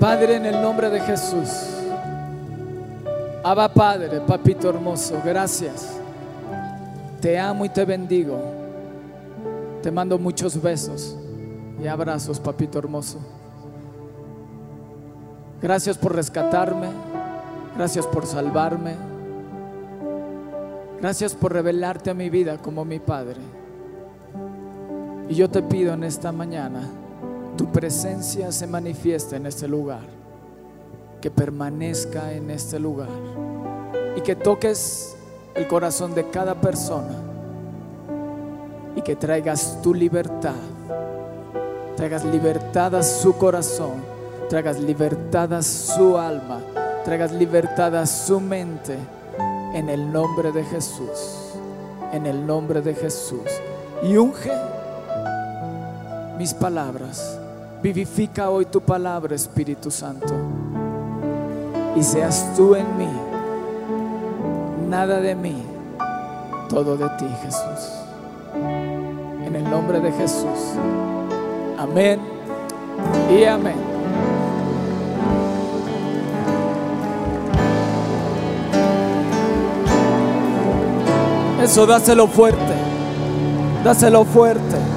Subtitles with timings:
[0.00, 1.50] Padre, en el nombre de Jesús.
[3.44, 6.00] Abba Padre, papito hermoso, gracias.
[7.20, 8.38] Te amo y te bendigo.
[9.82, 11.16] Te mando muchos besos
[11.82, 13.18] y abrazos, papito hermoso.
[15.60, 16.88] Gracias por rescatarme.
[17.76, 18.94] Gracias por salvarme.
[21.00, 23.40] Gracias por revelarte a mi vida como mi Padre.
[25.28, 26.88] Y yo te pido en esta mañana,
[27.60, 30.00] tu presencia se manifieste en este lugar,
[31.20, 33.10] que permanezca en este lugar
[34.16, 35.14] y que toques
[35.54, 37.12] el corazón de cada persona
[38.96, 40.54] y que traigas tu libertad,
[41.98, 44.02] traigas libertad a su corazón,
[44.48, 46.62] traigas libertad a su alma,
[47.04, 48.96] traigas libertad a su mente
[49.74, 51.52] en el nombre de Jesús,
[52.10, 53.50] en el nombre de Jesús.
[54.02, 54.50] Y unge
[56.38, 57.39] mis palabras.
[57.82, 60.34] Vivifica hoy tu palabra, Espíritu Santo.
[61.96, 63.08] Y seas tú en mí.
[64.88, 65.62] Nada de mí,
[66.68, 67.90] todo de ti, Jesús.
[68.54, 70.74] En el nombre de Jesús.
[71.78, 72.20] Amén
[73.30, 73.76] y amén.
[81.62, 82.74] Eso dáselo fuerte.
[83.84, 84.89] Dáselo fuerte.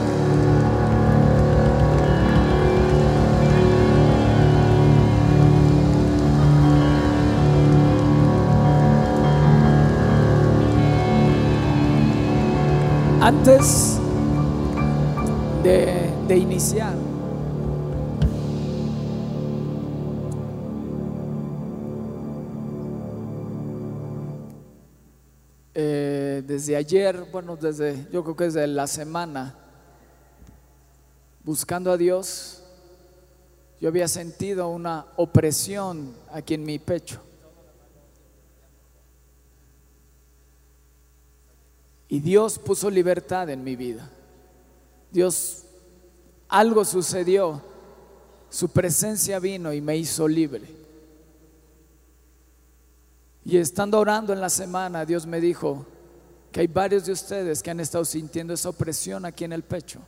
[13.25, 13.97] Antes
[15.63, 16.93] de, iniciar,
[25.73, 29.55] eh, desde ayer, bueno, desde, yo creo que desde la semana,
[31.45, 32.61] buscando a Dios,
[33.79, 37.21] yo había sentido una opresión aquí en mi pecho.
[42.13, 44.07] Y Dios puso libertad en mi vida.
[45.09, 45.63] Dios,
[46.47, 47.59] algo sucedió.
[48.51, 50.61] Su presencia vino y me hizo libre.
[53.43, 55.87] Y estando orando en la semana, Dios me dijo
[56.51, 59.99] que hay varios de ustedes que han estado sintiendo esa opresión aquí en el pecho.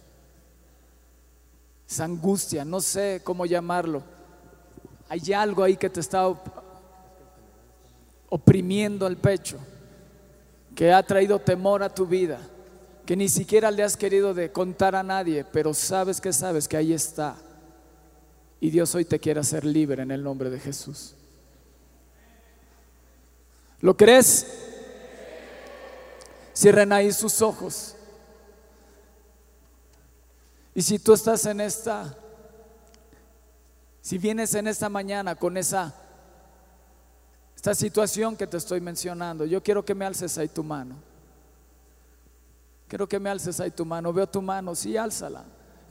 [1.89, 4.03] Esa angustia, no sé cómo llamarlo.
[5.09, 6.31] Hay algo ahí que te está
[8.29, 9.57] oprimiendo el pecho
[10.75, 12.39] que ha traído temor a tu vida,
[13.05, 16.75] que ni siquiera le has querido de contar a nadie, pero sabes que sabes que
[16.75, 17.37] ahí está.
[18.59, 21.15] Y Dios hoy te quiere hacer libre en el nombre de Jesús.
[23.79, 24.47] ¿Lo crees?
[26.53, 27.95] Cierren ahí sus ojos.
[30.73, 32.17] Y si tú estás en esta,
[34.01, 35.93] si vienes en esta mañana con esa
[37.65, 40.93] esta situación que te estoy mencionando, yo quiero que me alces ahí tu mano.
[42.87, 44.13] Quiero que me alces ahí tu mano.
[44.13, 45.43] Veo tu mano, sí, álzala.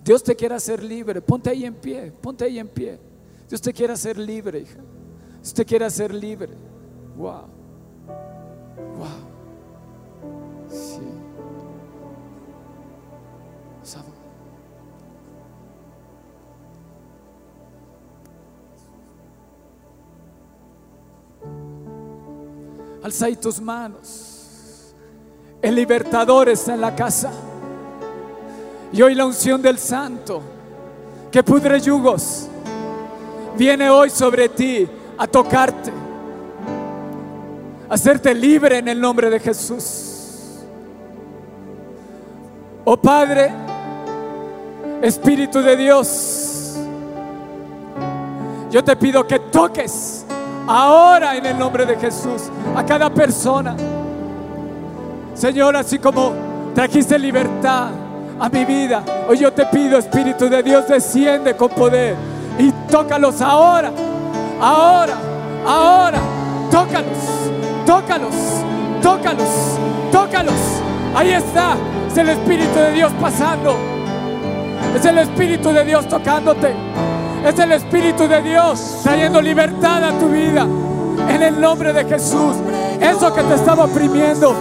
[0.05, 1.21] Dios te quiere hacer libre.
[1.21, 3.01] Ponte ahí en pie, ponte ahí en pie.
[3.49, 4.79] Dios te quiere hacer libre, hija.
[5.43, 6.53] Dios te quiere hacer libre.
[7.17, 7.47] Wow.
[23.05, 24.95] Alza ahí tus manos.
[25.61, 27.31] El libertador está en la casa.
[28.91, 30.41] Y hoy la unción del santo
[31.31, 32.49] que pudre yugos
[33.59, 34.89] viene hoy sobre ti
[35.19, 35.93] a tocarte,
[37.91, 40.63] a hacerte libre en el nombre de Jesús.
[42.87, 43.53] Oh Padre,
[45.03, 46.77] Espíritu de Dios,
[48.71, 50.24] yo te pido que toques
[50.67, 53.77] ahora en el nombre de Jesús a cada persona.
[55.35, 56.33] Señor, así como
[56.75, 57.89] trajiste libertad
[58.39, 62.17] a mi vida, hoy yo te pido, Espíritu de Dios, desciende con poder
[62.59, 63.91] y tócalos ahora,
[64.61, 65.15] ahora,
[65.67, 66.19] ahora,
[66.71, 67.19] tócalos,
[67.87, 68.35] tócalos,
[69.03, 69.49] tócalos,
[70.13, 70.55] tócalos.
[71.17, 71.77] Ahí está,
[72.09, 73.77] es el Espíritu de Dios pasando,
[74.95, 76.75] es el Espíritu de Dios tocándote.
[77.45, 80.67] Es el Espíritu de Dios trayendo libertad a tu vida.
[81.29, 82.57] En el nombre de Jesús.
[83.01, 84.55] Eso que te estaba oprimiendo.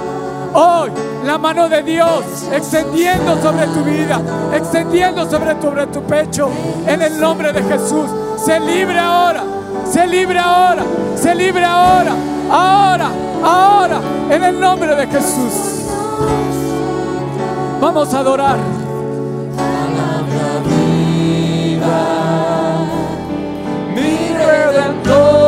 [0.54, 0.92] Hoy
[1.26, 4.22] la mano de Dios extendiendo sobre tu vida,
[4.54, 6.50] extendiendo sobre tu, sobre tu pecho.
[6.86, 8.10] En el nombre de Jesús.
[8.44, 9.44] Se libre ahora.
[9.90, 10.84] Se libre ahora.
[11.16, 12.14] Se libre ahora.
[12.52, 13.10] Ahora.
[13.44, 14.00] Ahora.
[14.30, 15.54] En el nombre de Jesús.
[17.80, 18.58] Vamos a adorar.
[19.56, 22.23] Palabra viva.
[24.72, 25.43] than gold.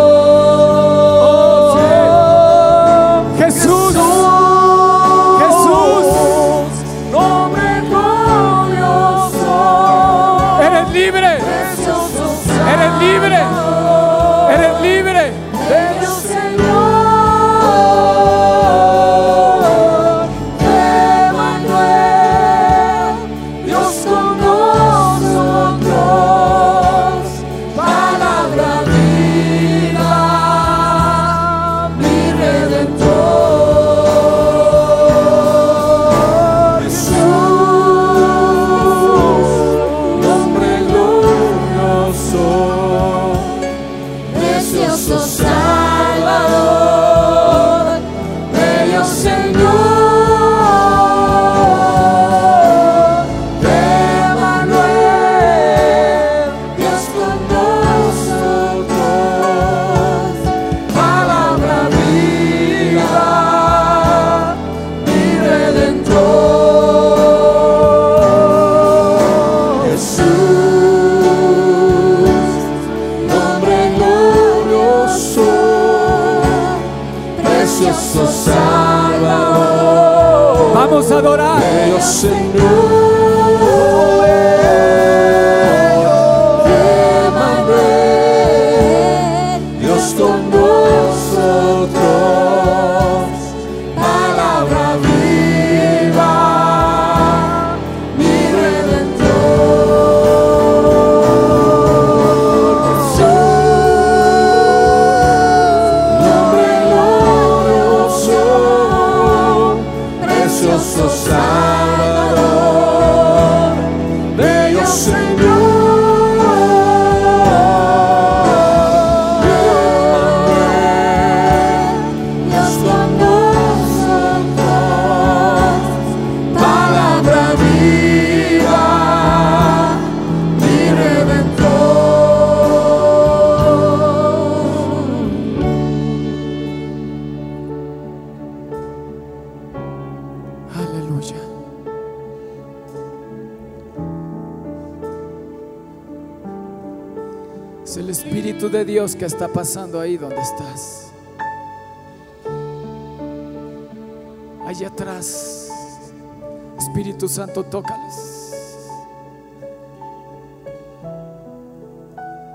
[157.56, 158.52] Santo, tócales.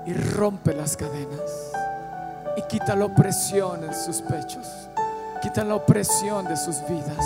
[0.05, 1.71] Y rompe las cadenas.
[2.57, 4.67] Y quita la opresión en sus pechos.
[5.41, 7.25] Quita la opresión de sus vidas.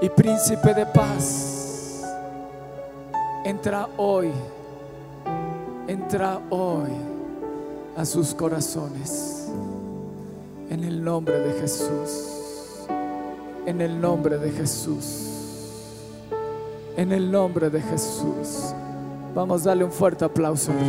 [0.00, 2.04] Y príncipe de paz,
[3.44, 4.30] entra hoy,
[5.88, 6.90] entra hoy
[7.96, 9.48] a sus corazones.
[10.70, 12.37] En el nombre de Jesús,
[13.68, 15.04] en el nombre de Jesús,
[16.96, 18.72] en el nombre de Jesús.
[19.34, 20.88] Vamos a darle un fuerte aplauso al Rey.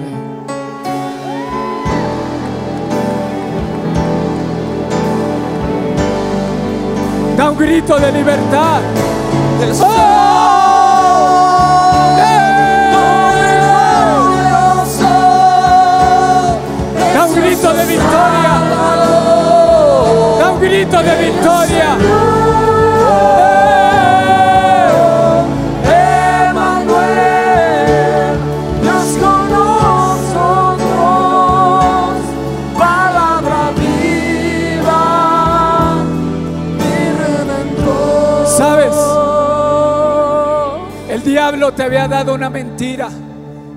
[7.35, 8.79] Da un grito de libertad.
[17.13, 18.61] Da un grito de victoria.
[20.39, 22.18] Da un grito de victoria.
[41.79, 43.07] Te había dado una mentira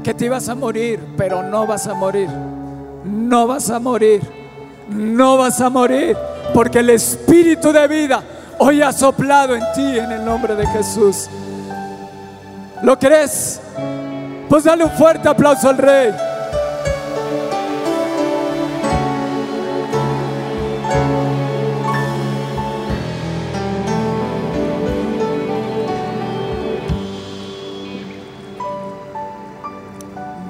[0.03, 2.29] que te ibas a morir, pero no vas a morir.
[3.05, 4.21] No vas a morir.
[4.89, 6.17] No vas a morir,
[6.53, 8.21] porque el espíritu de vida
[8.59, 11.29] hoy ha soplado en ti en el nombre de Jesús.
[12.83, 13.61] ¿Lo crees?
[14.49, 16.13] Pues dale un fuerte aplauso al rey.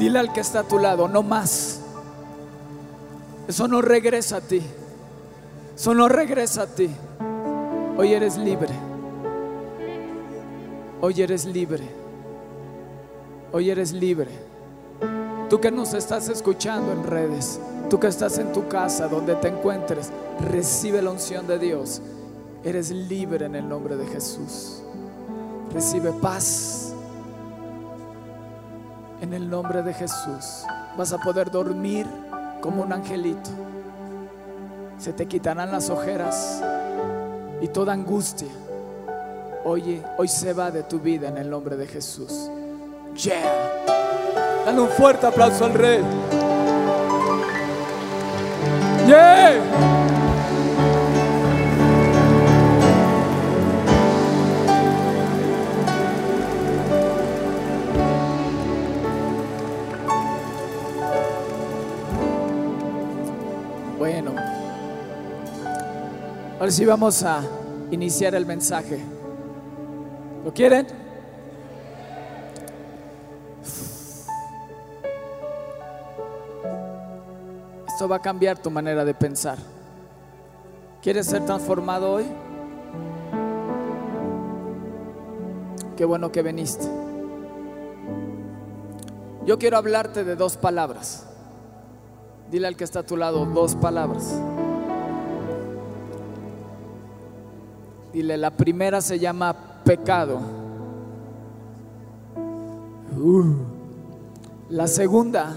[0.03, 1.79] Dile al que está a tu lado, no más.
[3.47, 4.61] Eso no regresa a ti.
[5.77, 6.91] Eso no regresa a ti.
[7.97, 8.75] Hoy eres libre.
[11.01, 11.89] Hoy eres libre.
[13.53, 14.31] Hoy eres libre.
[15.49, 19.47] Tú que nos estás escuchando en redes, tú que estás en tu casa, donde te
[19.47, 20.11] encuentres,
[20.51, 22.03] recibe la unción de Dios.
[22.65, 24.83] Eres libre en el nombre de Jesús.
[25.73, 26.82] Recibe paz
[29.23, 30.65] en el nombre de Jesús.
[30.99, 32.07] Vas a poder dormir
[32.61, 33.51] como un angelito.
[34.99, 36.61] Se te quitarán las ojeras
[37.61, 38.49] y toda angustia.
[39.65, 42.51] Oye, hoy se va de tu vida en el nombre de Jesús.
[43.15, 44.65] Yeah.
[44.67, 46.03] Dale un fuerte aplauso al rey.
[49.07, 50.02] Yeah.
[66.63, 67.43] Ahora sí vamos a
[67.91, 69.01] iniciar el mensaje.
[70.45, 70.87] ¿Lo quieren?
[77.89, 79.59] Esto va a cambiar tu manera de pensar.
[81.03, 82.27] ¿Quieres ser transformado hoy?
[85.97, 86.87] Qué bueno que viniste.
[89.45, 91.27] Yo quiero hablarte de dos palabras.
[92.53, 94.41] Dile al que está a tu lado dos palabras.
[98.13, 99.55] Dile, la primera se llama
[99.85, 100.39] pecado.
[103.17, 103.55] Uh.
[104.69, 105.55] La segunda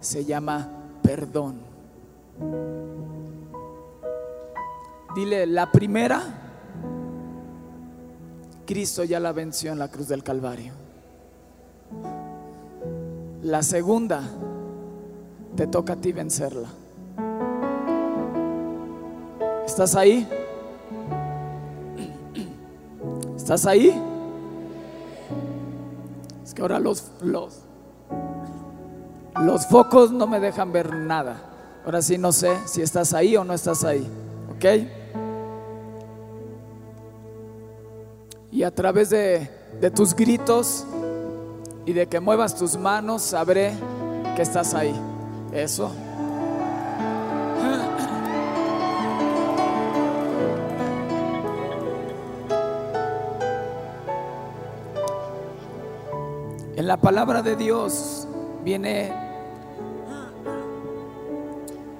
[0.00, 0.68] se llama
[1.02, 1.56] perdón.
[5.14, 6.22] Dile, la primera,
[8.66, 10.72] Cristo ya la venció en la cruz del Calvario.
[13.42, 14.22] La segunda,
[15.54, 16.68] te toca a ti vencerla.
[19.64, 20.28] ¿Estás ahí?
[23.44, 23.94] ¿Estás ahí?
[26.42, 27.58] Es que ahora los, los,
[29.38, 31.42] los focos no me dejan ver nada.
[31.84, 34.08] Ahora sí no sé si estás ahí o no estás ahí.
[34.50, 34.64] ¿Ok?
[38.50, 40.86] Y a través de, de tus gritos
[41.84, 43.74] y de que muevas tus manos, sabré
[44.36, 44.98] que estás ahí.
[45.52, 45.90] Eso.
[56.84, 58.28] En la palabra de Dios
[58.62, 59.10] viene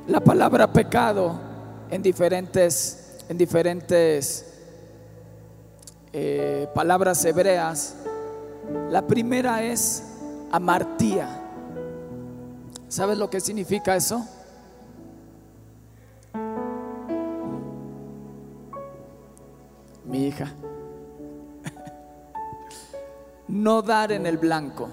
[0.07, 1.41] la palabra pecado
[1.91, 4.45] en diferentes, en diferentes
[6.12, 7.97] eh, palabras hebreas.
[8.91, 10.03] La primera es
[10.53, 11.31] amartía.
[12.87, 14.23] ¿Sabes lo que significa eso?
[20.05, 20.53] Mi hija.
[23.49, 24.89] No dar en el blanco.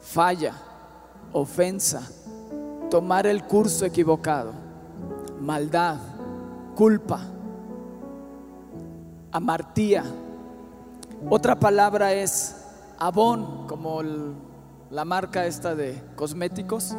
[0.00, 0.54] Falla,
[1.32, 2.08] ofensa,
[2.90, 4.52] tomar el curso equivocado,
[5.40, 5.98] maldad,
[6.74, 7.20] culpa,
[9.30, 10.04] amartía.
[11.28, 12.56] Otra palabra es
[12.98, 14.02] abón, como
[14.90, 16.96] la marca esta de cosméticos,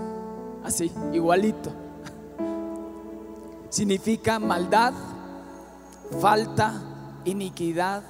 [0.64, 1.72] así, igualito.
[3.70, 4.94] Significa maldad,
[6.20, 6.74] falta,
[7.26, 8.04] iniquidad,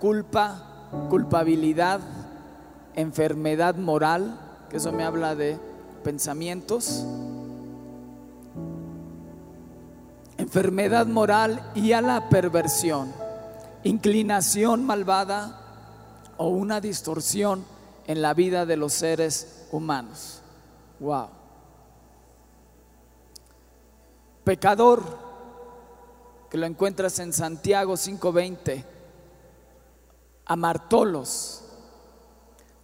[0.00, 0.73] culpa,
[1.08, 2.00] culpabilidad,
[2.94, 5.58] enfermedad moral, que eso me habla de
[6.02, 7.04] pensamientos,
[10.38, 13.12] enfermedad moral y a la perversión,
[13.82, 15.60] inclinación malvada
[16.36, 17.64] o una distorsión
[18.06, 20.42] en la vida de los seres humanos.
[21.00, 21.28] Wow.
[24.44, 25.02] Pecador,
[26.50, 28.84] que lo encuentras en Santiago 5:20,
[30.46, 31.62] amartolos,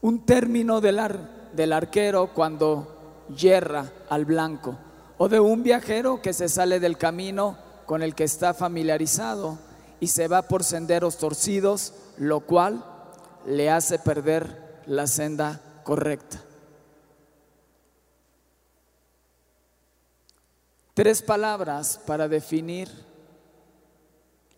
[0.00, 4.76] un término del, ar- del arquero cuando yerra al blanco,
[5.18, 9.58] o de un viajero que se sale del camino con el que está familiarizado
[10.00, 12.84] y se va por senderos torcidos, lo cual
[13.46, 16.40] le hace perder la senda correcta.
[20.94, 22.88] Tres palabras para definir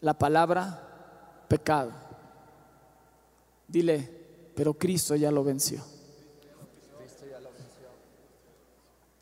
[0.00, 0.80] la palabra
[1.49, 2.01] pecado.
[3.72, 4.06] Dile,
[4.54, 5.82] pero Cristo ya lo venció.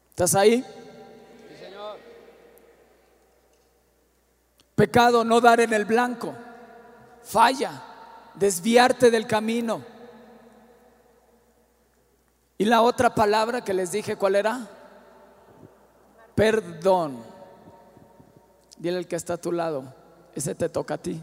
[0.08, 0.64] ¿Estás ahí?
[4.74, 6.34] Pecado, no dar en el blanco.
[7.22, 7.80] Falla,
[8.34, 9.84] desviarte del camino.
[12.58, 14.68] Y la otra palabra que les dije, ¿cuál era?
[16.34, 17.22] Perdón.
[18.78, 19.94] Dile al que está a tu lado,
[20.34, 21.22] ese te toca a ti.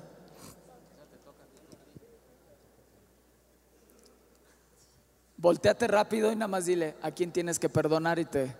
[5.37, 8.55] Volteate rápido y nada más dile a quién tienes que perdonar y te.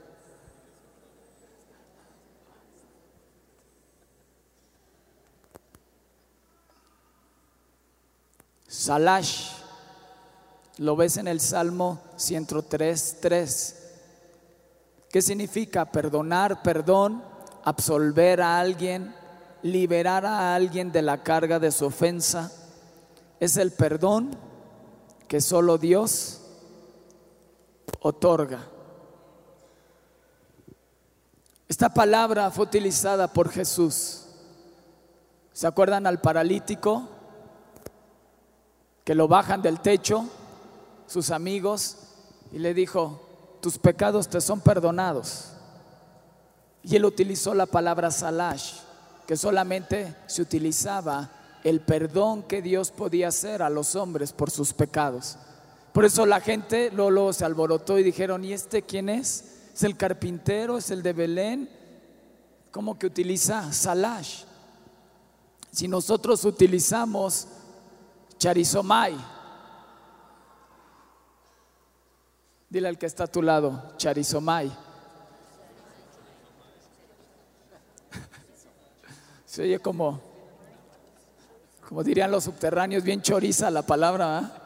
[8.67, 9.53] Salash.
[10.77, 13.75] Lo ves en el Salmo 103, 3.
[15.09, 15.85] ¿Qué significa?
[15.85, 17.23] Perdonar, perdón,
[17.63, 19.15] absolver a alguien,
[19.63, 22.51] liberar a alguien de la carga de su ofensa.
[23.39, 24.37] Es el perdón
[25.27, 26.36] que solo Dios
[28.01, 28.67] otorga.
[31.67, 34.23] Esta palabra fue utilizada por Jesús.
[35.51, 37.09] ¿Se acuerdan al paralítico
[39.03, 40.25] que lo bajan del techo
[41.07, 41.97] sus amigos
[42.51, 43.21] y le dijo,
[43.61, 45.53] tus pecados te son perdonados?
[46.83, 48.75] Y él utilizó la palabra salash,
[49.25, 51.29] que solamente se utilizaba
[51.65, 55.37] el perdón que Dios podía hacer a los hombres por sus pecados.
[55.93, 59.71] Por eso la gente luego, se alborotó y dijeron, ¿y este quién es?
[59.73, 60.77] ¿Es el carpintero?
[60.77, 61.69] ¿Es el de Belén?
[62.71, 64.43] ¿Cómo que utiliza salash?
[65.71, 67.47] Si nosotros utilizamos
[68.37, 69.17] charizomai,
[72.69, 74.67] dile al que está a tu lado, charizomai.
[79.45, 80.21] Se oye como,
[81.87, 84.63] como dirían los subterráneos, bien choriza la palabra, ¿ah?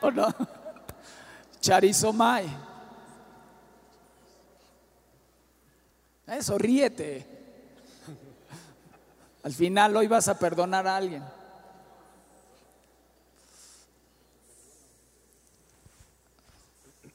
[0.00, 0.34] ¿O no?
[1.60, 2.48] Charizomai.
[6.26, 7.26] Eso, ríete.
[9.42, 11.24] Al final hoy vas a perdonar a alguien.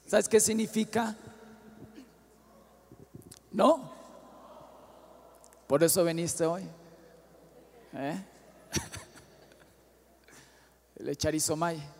[0.08, 1.15] ¿Sabes qué significa?
[3.51, 3.92] No.
[5.68, 6.68] Por eso viniste hoy.
[7.94, 8.24] ¿Eh?
[10.98, 11.94] El echarizomay.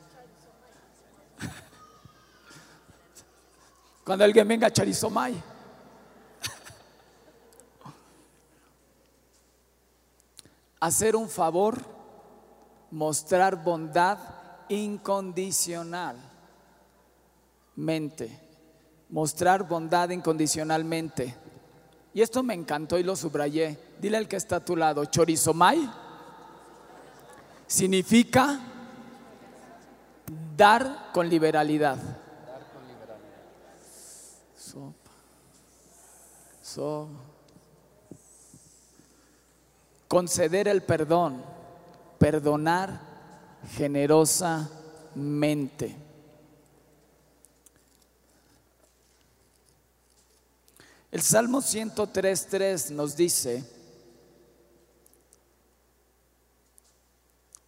[4.06, 5.44] Cuando alguien venga a charizomay.
[10.80, 11.82] Hacer un favor,
[12.92, 14.20] mostrar bondad
[14.70, 16.18] incondicional.
[17.76, 18.40] Mente.
[19.10, 21.36] Mostrar bondad incondicionalmente.
[22.14, 23.78] Y esto me encantó y lo subrayé.
[24.00, 25.90] Dile al que está a tu lado, chorizomay
[27.68, 28.60] significa
[30.56, 31.98] dar con liberalidad.
[40.08, 41.44] Conceder el perdón,
[42.18, 43.02] perdonar
[43.72, 45.96] generosamente.
[51.12, 53.64] El Salmo 103.3 nos dice,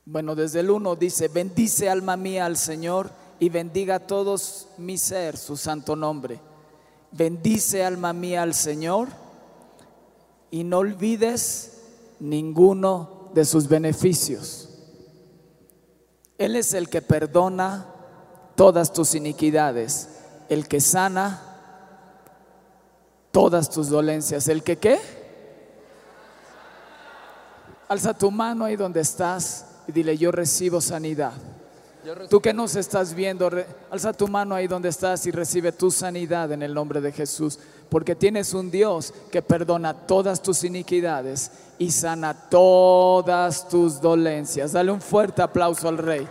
[0.06, 4.98] bueno, desde el 1 dice, bendice alma mía al Señor y bendiga a todos mi
[4.98, 6.42] ser su santo nombre.
[7.12, 9.08] Bendice alma mía al Señor
[10.52, 11.82] y no olvides
[12.20, 14.70] ninguno de sus beneficios.
[16.38, 17.88] Él es el que perdona
[18.56, 20.10] todas tus iniquidades,
[20.50, 21.42] el que sana
[23.32, 24.48] todas tus dolencias.
[24.48, 25.00] ¿El que qué?
[27.88, 31.34] Alza tu mano ahí donde estás y dile, yo recibo sanidad.
[32.30, 33.50] Tú que nos estás viendo,
[33.90, 37.60] alza tu mano ahí donde estás y recibe tu sanidad en el nombre de Jesús.
[37.90, 44.74] Porque tienes un Dios que perdona todas tus iniquidades y sana todas tus dolencias.
[44.74, 46.28] Dale un fuerte aplauso al Rey.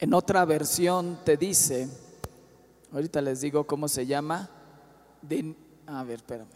[0.00, 1.86] En otra versión te dice,
[2.90, 4.48] ahorita les digo cómo se llama,
[5.86, 6.48] a ver, espérame,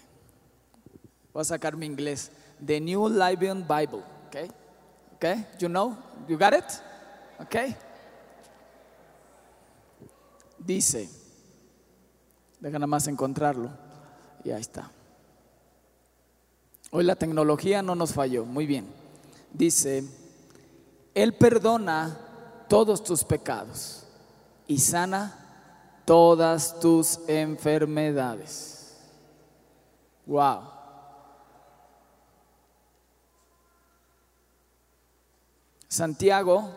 [1.30, 2.30] voy a sacar mi inglés,
[2.64, 4.50] The New Living Bible, ¿ok?
[5.16, 5.24] ¿Ok?
[5.58, 5.94] You know?
[6.26, 6.64] You got it?
[7.38, 7.76] ¿Ok?
[10.58, 11.10] Dice,
[12.60, 13.68] deja nada más encontrarlo,
[14.42, 14.90] y ahí está.
[16.90, 18.86] Hoy la tecnología no nos falló, muy bien.
[19.52, 20.02] Dice,
[21.12, 22.23] Él perdona
[22.74, 24.02] todos tus pecados
[24.66, 28.96] y sana todas tus enfermedades.
[30.26, 30.62] Wow.
[35.86, 36.68] Santiago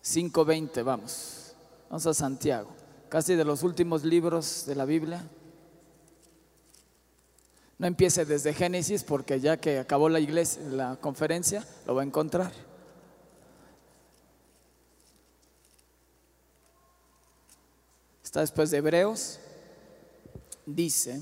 [0.00, 1.52] 5:20, vamos.
[1.90, 2.70] Vamos a Santiago,
[3.08, 5.28] casi de los últimos libros de la Biblia.
[7.78, 12.04] No empiece desde Génesis porque ya que acabó la iglesia, la conferencia, lo va a
[12.04, 12.71] encontrar.
[18.32, 19.38] Está después de Hebreos.
[20.64, 21.20] Dice,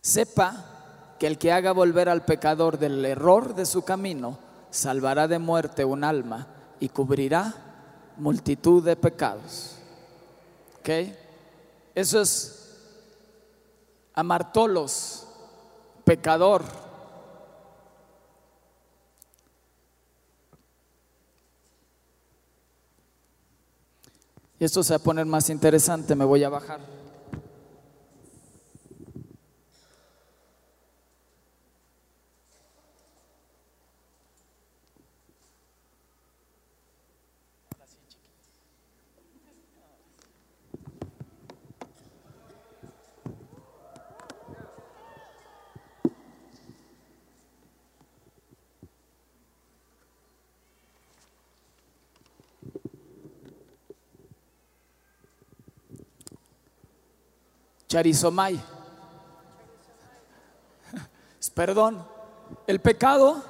[0.00, 5.38] sepa que el que haga volver al pecador del error de su camino, salvará de
[5.38, 6.48] muerte un alma
[6.80, 7.54] y cubrirá
[8.16, 9.76] multitud de pecados.
[10.80, 11.14] ¿Ok?
[11.94, 12.76] Eso es
[14.14, 15.28] amartolos,
[16.02, 16.89] pecador.
[24.60, 26.99] Y esto se va a poner más interesante, me voy a bajar.
[57.90, 58.60] Charizomay.
[61.40, 62.06] Es Perdón.
[62.68, 63.42] El pecado,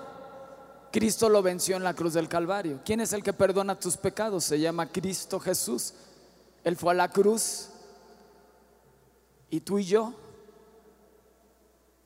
[0.91, 2.81] Cristo lo venció en la cruz del Calvario.
[2.85, 4.45] ¿Quién es el que perdona tus pecados?
[4.45, 5.93] Se llama Cristo Jesús.
[6.65, 7.69] Él fue a la cruz.
[9.51, 10.15] Y tú y yo,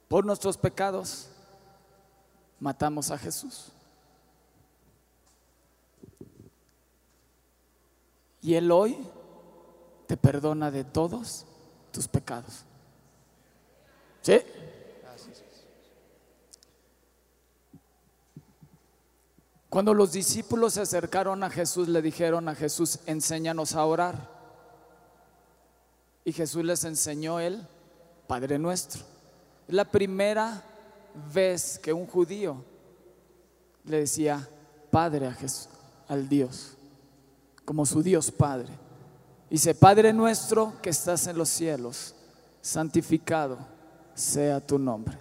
[0.08, 1.28] por nuestros pecados,
[2.58, 3.68] matamos a Jesús.
[8.40, 8.98] Y Él hoy
[10.08, 11.46] te perdona de todos
[11.94, 12.64] tus pecados.
[14.20, 14.40] ¿Sí?
[19.70, 24.30] Cuando los discípulos se acercaron a Jesús, le dijeron a Jesús, enséñanos a orar.
[26.24, 27.66] Y Jesús les enseñó el
[28.26, 29.02] Padre nuestro.
[29.66, 30.62] Es la primera
[31.32, 32.64] vez que un judío
[33.84, 34.48] le decía
[34.90, 35.68] Padre a Jesús,
[36.08, 36.76] al Dios,
[37.64, 38.83] como su Dios Padre.
[39.54, 42.12] Dice, Padre nuestro que estás en los cielos,
[42.60, 43.56] santificado
[44.12, 45.16] sea tu nombre.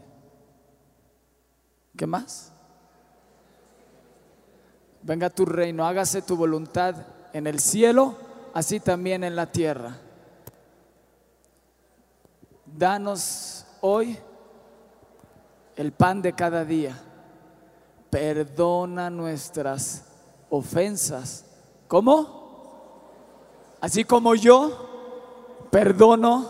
[1.96, 2.52] ¿Qué más?
[5.04, 6.96] Venga tu reino, hágase tu voluntad
[7.32, 8.16] en el cielo,
[8.56, 10.00] así también en la tierra.
[12.66, 14.18] Danos hoy
[15.76, 17.00] el pan de cada día.
[18.10, 20.06] Perdona nuestras
[20.50, 21.46] ofensas.
[21.88, 22.43] ¿Cómo?
[23.84, 26.50] Así como yo perdono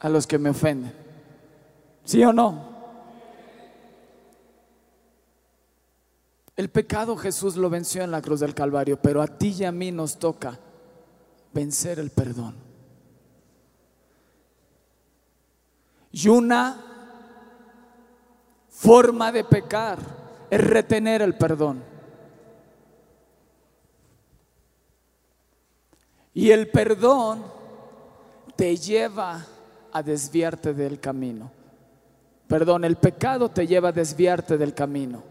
[0.00, 0.92] a los que me ofenden.
[2.04, 2.62] ¿Sí o no?
[6.56, 9.72] El pecado Jesús lo venció en la cruz del Calvario, pero a ti y a
[9.72, 10.60] mí nos toca
[11.54, 12.54] vencer el perdón.
[16.10, 16.84] Y una
[18.68, 19.98] forma de pecar
[20.50, 21.91] es retener el perdón.
[26.34, 27.42] Y el perdón
[28.56, 29.44] te lleva
[29.92, 31.50] a desviarte del camino.
[32.46, 35.22] Perdón, el pecado te lleva a desviarte del camino.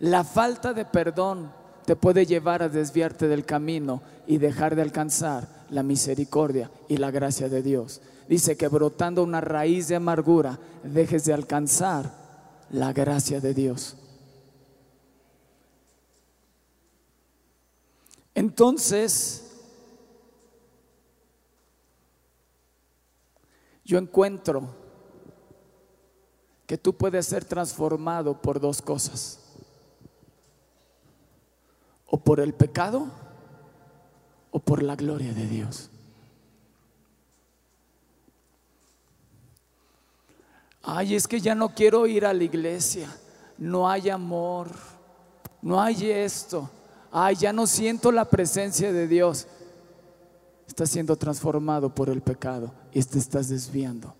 [0.00, 1.52] La falta de perdón
[1.84, 7.10] te puede llevar a desviarte del camino y dejar de alcanzar la misericordia y la
[7.10, 8.00] gracia de Dios.
[8.28, 12.10] Dice que brotando una raíz de amargura dejes de alcanzar
[12.70, 13.96] la gracia de Dios.
[18.34, 19.51] Entonces,
[23.92, 24.74] yo encuentro
[26.66, 29.38] que tú puedes ser transformado por dos cosas.
[32.06, 33.08] O por el pecado
[34.50, 35.90] o por la gloria de Dios.
[40.82, 43.14] Ay, es que ya no quiero ir a la iglesia.
[43.58, 44.68] No hay amor.
[45.60, 46.70] No hay esto.
[47.10, 49.46] Ay, ya no siento la presencia de Dios.
[50.72, 54.14] Estás siendo transformado por el pecado y te estás desviando.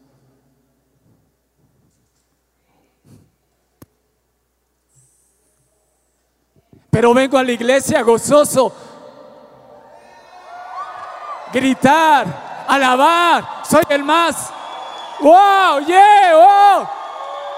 [6.91, 8.71] Pero vengo a la iglesia gozoso.
[11.55, 13.63] Gritar, alabar.
[13.67, 14.51] Soy el más.
[15.21, 15.87] ¡Wow!
[15.87, 16.33] ¡Yeah!
[16.35, 16.91] ¡Oh!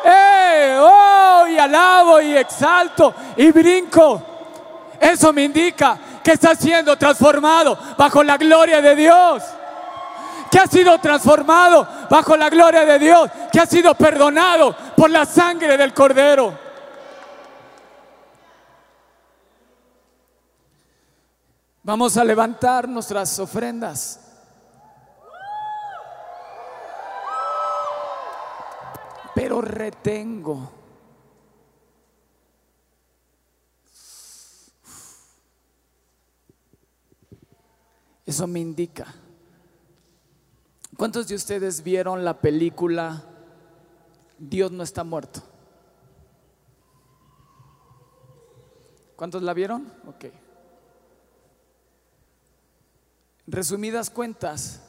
[0.04, 0.78] ¡Eh!
[0.80, 1.48] ¡Oh!
[1.48, 4.22] Y alabo y exalto y brinco.
[5.00, 9.42] Eso me indica que está siendo transformado bajo la gloria de Dios.
[10.50, 13.30] Que ha sido transformado bajo la gloria de Dios.
[13.52, 16.58] Que ha sido perdonado por la sangre del Cordero.
[21.82, 24.20] Vamos a levantar nuestras ofrendas.
[29.34, 30.83] Pero retengo.
[38.26, 39.06] Eso me indica.
[40.96, 43.24] ¿Cuántos de ustedes vieron la película
[44.38, 45.42] Dios no está muerto?
[49.16, 49.92] ¿Cuántos la vieron?
[50.06, 50.26] Ok.
[53.46, 54.80] Resumidas cuentas,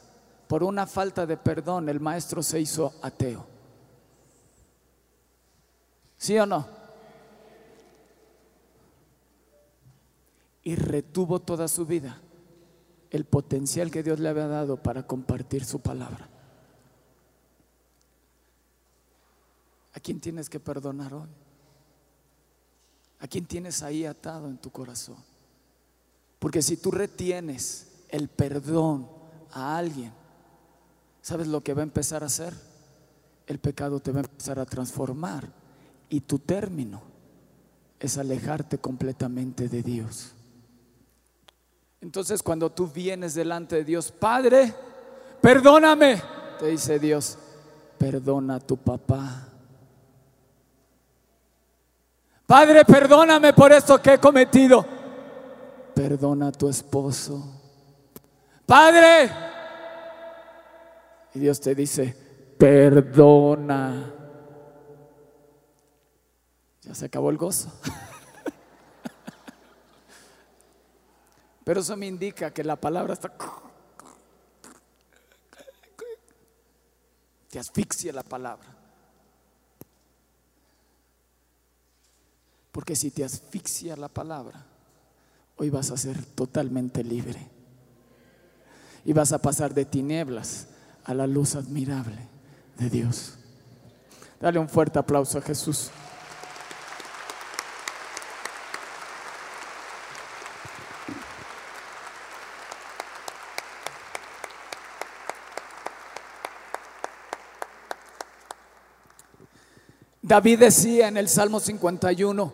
[0.48, 3.46] por una falta de perdón el maestro se hizo ateo.
[6.16, 6.66] ¿Sí o no?
[10.62, 12.20] Y retuvo toda su vida
[13.16, 16.28] el potencial que Dios le había dado para compartir su palabra.
[19.94, 21.28] ¿A quién tienes que perdonar hoy?
[23.18, 25.16] ¿A quién tienes ahí atado en tu corazón?
[26.38, 29.08] Porque si tú retienes el perdón
[29.52, 30.12] a alguien,
[31.22, 32.52] ¿sabes lo que va a empezar a hacer?
[33.46, 35.50] El pecado te va a empezar a transformar
[36.10, 37.00] y tu término
[37.98, 40.35] es alejarte completamente de Dios.
[42.06, 44.72] Entonces cuando tú vienes delante de Dios, Padre,
[45.40, 46.22] perdóname,
[46.56, 47.36] te dice Dios,
[47.98, 49.48] perdona a tu papá.
[52.46, 54.86] Padre, perdóname por esto que he cometido.
[55.96, 57.44] Perdona a tu esposo.
[58.64, 59.28] Padre.
[61.34, 62.16] Y Dios te dice,
[62.56, 64.14] perdona.
[66.82, 67.68] Ya se acabó el gozo.
[71.66, 73.32] Pero eso me indica que la palabra está...
[77.50, 78.68] Te asfixia la palabra.
[82.70, 84.64] Porque si te asfixia la palabra,
[85.56, 87.50] hoy vas a ser totalmente libre.
[89.04, 90.68] Y vas a pasar de tinieblas
[91.02, 92.28] a la luz admirable
[92.78, 93.38] de Dios.
[94.40, 95.90] Dale un fuerte aplauso a Jesús.
[110.26, 112.52] David decía en el Salmo 51,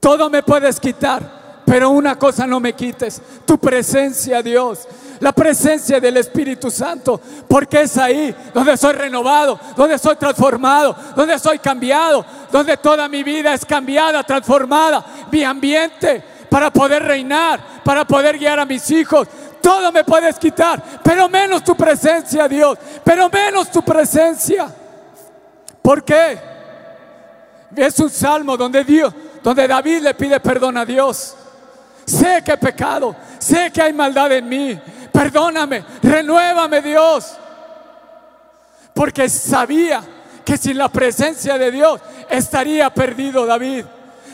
[0.00, 4.88] todo me puedes quitar, pero una cosa no me quites, tu presencia, Dios,
[5.20, 11.38] la presencia del Espíritu Santo, porque es ahí donde soy renovado, donde soy transformado, donde
[11.38, 18.06] soy cambiado, donde toda mi vida es cambiada, transformada, mi ambiente para poder reinar, para
[18.06, 19.28] poder guiar a mis hijos.
[19.60, 24.74] Todo me puedes quitar, pero menos tu presencia, Dios, pero menos tu presencia.
[25.82, 26.49] ¿Por qué?
[27.76, 31.36] Es un salmo donde Dios, donde David le pide perdón a Dios.
[32.04, 34.80] Sé que he pecado, sé que hay maldad en mí.
[35.12, 37.36] Perdóname, renuévame Dios.
[38.92, 40.02] Porque sabía
[40.44, 43.84] que sin la presencia de Dios estaría perdido David.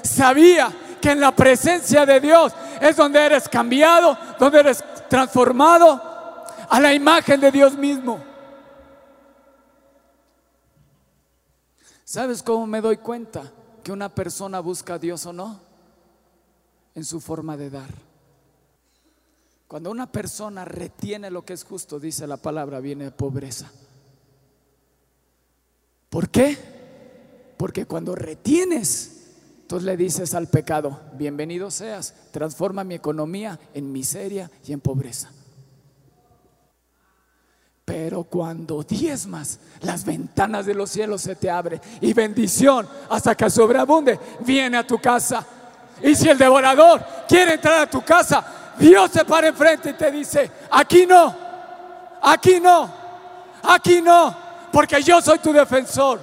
[0.02, 0.70] Sabía
[1.00, 6.94] que en la presencia de Dios es donde eres cambiado, donde eres transformado a la
[6.94, 8.20] imagen de Dios mismo.
[12.06, 15.58] ¿Sabes cómo me doy cuenta que una persona busca a Dios o no?
[16.94, 17.90] En su forma de dar.
[19.66, 23.72] Cuando una persona retiene lo que es justo, dice la palabra, viene pobreza.
[26.08, 26.56] ¿Por qué?
[27.56, 34.48] Porque cuando retienes, entonces le dices al pecado, bienvenido seas, transforma mi economía en miseria
[34.64, 35.32] y en pobreza.
[37.86, 43.48] Pero cuando diezmas, las ventanas de los cielos se te abren y bendición hasta que
[43.48, 45.46] sobreabunde viene a tu casa.
[46.02, 50.10] Y si el devorador quiere entrar a tu casa, Dios se para enfrente y te
[50.10, 51.32] dice, aquí no,
[52.22, 52.92] aquí no,
[53.62, 54.36] aquí no,
[54.72, 56.18] porque yo soy tu defensor.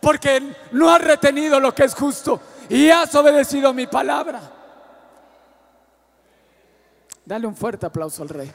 [0.00, 4.40] Porque no has retenido lo que es justo y has obedecido mi palabra.
[7.26, 8.50] Dale un fuerte aplauso al rey.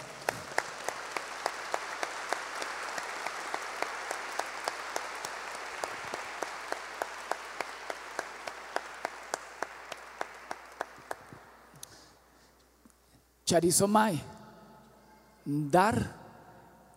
[13.50, 14.22] Charizomai,
[15.44, 16.16] dar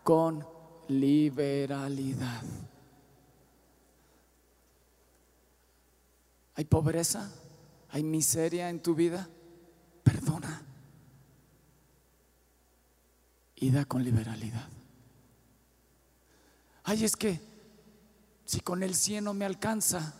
[0.05, 0.47] con
[0.88, 2.43] liberalidad.
[6.55, 7.33] ¿Hay pobreza?
[7.88, 9.27] ¿Hay miseria en tu vida?
[10.05, 10.61] Perdona.
[13.57, 14.69] Y da con liberalidad.
[16.85, 17.41] Ay, es que
[18.45, 20.12] si con el cielo me alcanza,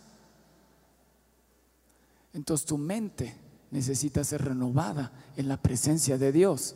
[2.33, 3.42] entonces tu mente
[3.73, 6.75] necesita ser renovada en la presencia de Dios,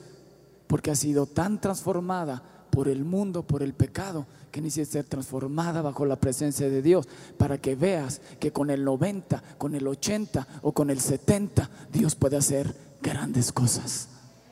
[0.66, 5.84] porque ha sido tan transformada por el mundo, por el pecado, que necesita ser transformada
[5.84, 7.08] bajo la presencia de Dios,
[7.38, 12.16] para que veas que con el 90, con el 80 o con el 70, Dios
[12.16, 14.08] puede hacer grandes cosas.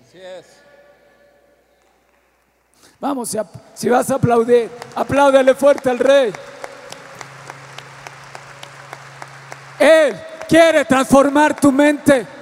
[0.08, 0.46] Así es.
[3.00, 3.38] Vamos, si,
[3.74, 6.32] si vas a aplaudir, apláudele fuerte al rey.
[9.80, 10.16] Él
[10.48, 12.35] quiere transformar tu mente.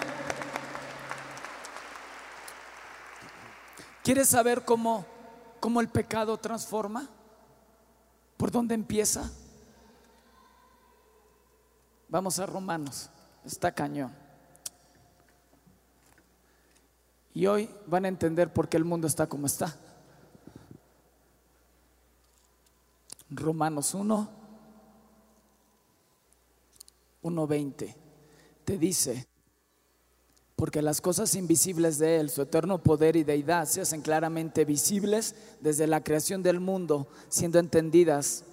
[4.04, 5.06] ¿Quieres saber cómo,
[5.62, 7.10] cómo el pecado transforma?
[8.36, 9.32] ¿Por dónde empieza?
[12.10, 13.10] Vamos a Romanos,
[13.46, 14.14] está cañón.
[17.34, 19.74] Y hoy van a entender por qué el mundo está como está.
[23.30, 24.30] Romanos 1,
[27.24, 27.96] 1.20,
[28.66, 29.28] te dice,
[30.64, 35.36] porque las cosas invisibles de Él, su eterno poder y deidad, se hacen claramente visibles
[35.60, 38.46] desde la creación del mundo, siendo entendidas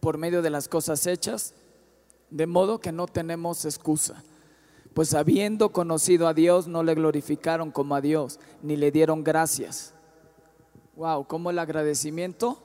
[0.00, 1.52] por medio de las cosas hechas,
[2.30, 4.24] de modo que no tenemos excusa.
[4.94, 9.92] Pues habiendo conocido a Dios, no le glorificaron como a Dios, ni le dieron gracias.
[10.96, 12.62] Wow, ¿cómo el agradecimiento?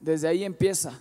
[0.00, 0.98] Desde ahí empieza.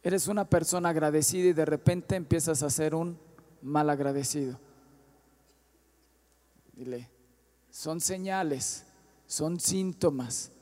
[0.00, 3.26] Eres una persona agradecida y de repente empiezas a ser un
[3.62, 4.58] mal agradecido.
[6.72, 7.10] Dile,
[7.70, 8.84] son señales,
[9.26, 10.52] son síntomas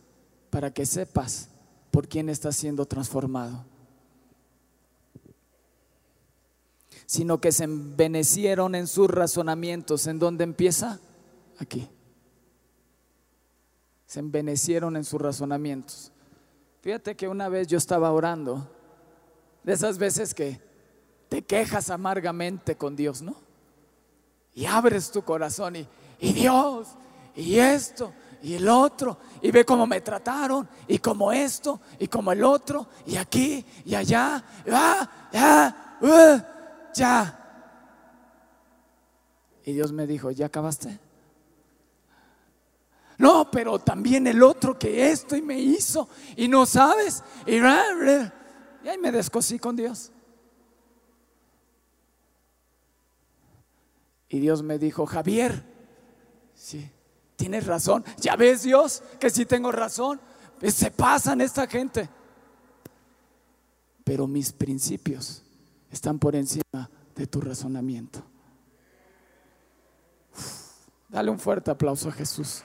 [0.51, 1.49] para que sepas
[1.91, 3.65] por quién estás siendo transformado.
[7.07, 10.07] Sino que se envenecieron en sus razonamientos.
[10.07, 10.99] ¿En dónde empieza?
[11.59, 11.89] Aquí.
[14.07, 16.13] se envenecieron en sus razonamientos.
[16.81, 18.71] Fíjate que una vez yo estaba orando,
[19.65, 20.61] de esas veces que
[21.29, 23.35] te quejas amargamente con Dios, ¿no?
[24.55, 25.87] Y abres tu corazón y,
[26.21, 26.89] y Dios,
[27.35, 28.13] y esto,
[28.43, 32.87] y el otro, y ve cómo me trataron, y como esto, y como el otro,
[33.07, 36.41] y aquí, y allá, ah, ah, uh,
[36.95, 37.43] ya.
[39.65, 40.99] Y Dios me dijo, ¿ya acabaste?
[43.19, 48.89] No, pero también el otro que esto y me hizo, y no sabes, y, y
[48.89, 50.13] ahí me descosí con Dios.
[54.29, 55.65] Y Dios me dijo, Javier,
[56.55, 56.91] sí,
[57.37, 58.05] tienes razón.
[58.19, 60.21] Ya ves Dios que sí tengo razón.
[60.63, 62.09] Se pasan esta gente.
[64.05, 65.43] Pero mis principios
[65.91, 68.23] están por encima de tu razonamiento.
[71.09, 72.63] dale un fuerte aplauso a Jesús.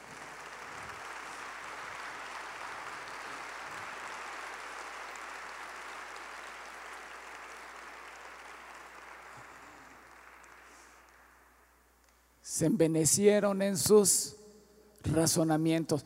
[12.62, 14.36] Se envenecieron en sus
[15.02, 16.06] razonamientos.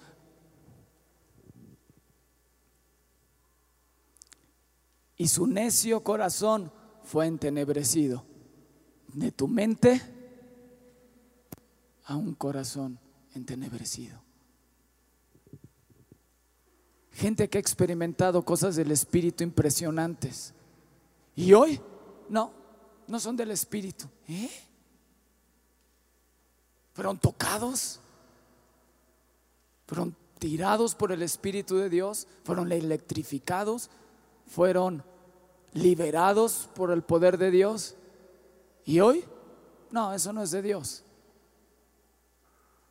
[5.18, 6.72] Y su necio corazón
[7.04, 8.24] fue entenebrecido.
[9.12, 10.02] De tu mente
[12.06, 13.00] a un corazón
[13.34, 14.24] entenebrecido.
[17.12, 20.54] Gente que ha experimentado cosas del Espíritu impresionantes.
[21.36, 21.82] Y hoy,
[22.30, 22.54] no,
[23.10, 24.06] no son del Espíritu.
[24.30, 24.50] ¿Eh?
[26.96, 28.00] Fueron tocados,
[29.86, 33.90] fueron tirados por el Espíritu de Dios, fueron electrificados,
[34.48, 35.04] fueron
[35.74, 37.96] liberados por el poder de Dios.
[38.86, 39.26] ¿Y hoy?
[39.92, 41.04] No, eso no es de Dios.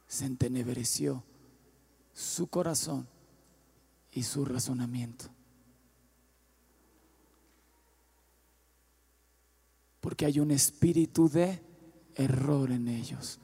[0.06, 1.24] Se entenebreció
[2.12, 3.08] su corazón
[4.12, 5.24] y su razonamiento.
[10.02, 11.62] Porque hay un espíritu de
[12.16, 13.40] error en ellos.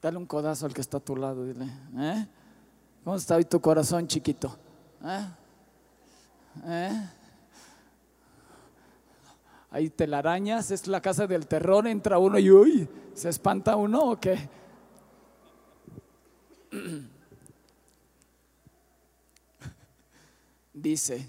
[0.00, 2.26] Dale un codazo al que está a tu lado, dile, ¿eh?
[3.02, 4.56] ¿Cómo está hoy tu corazón chiquito?
[5.04, 5.26] ¿Eh?
[6.64, 7.10] ¿Eh?
[9.70, 14.20] Hay telarañas, es la casa del terror, entra uno y uy, se espanta uno o
[14.20, 14.48] qué?
[20.72, 21.26] Dice,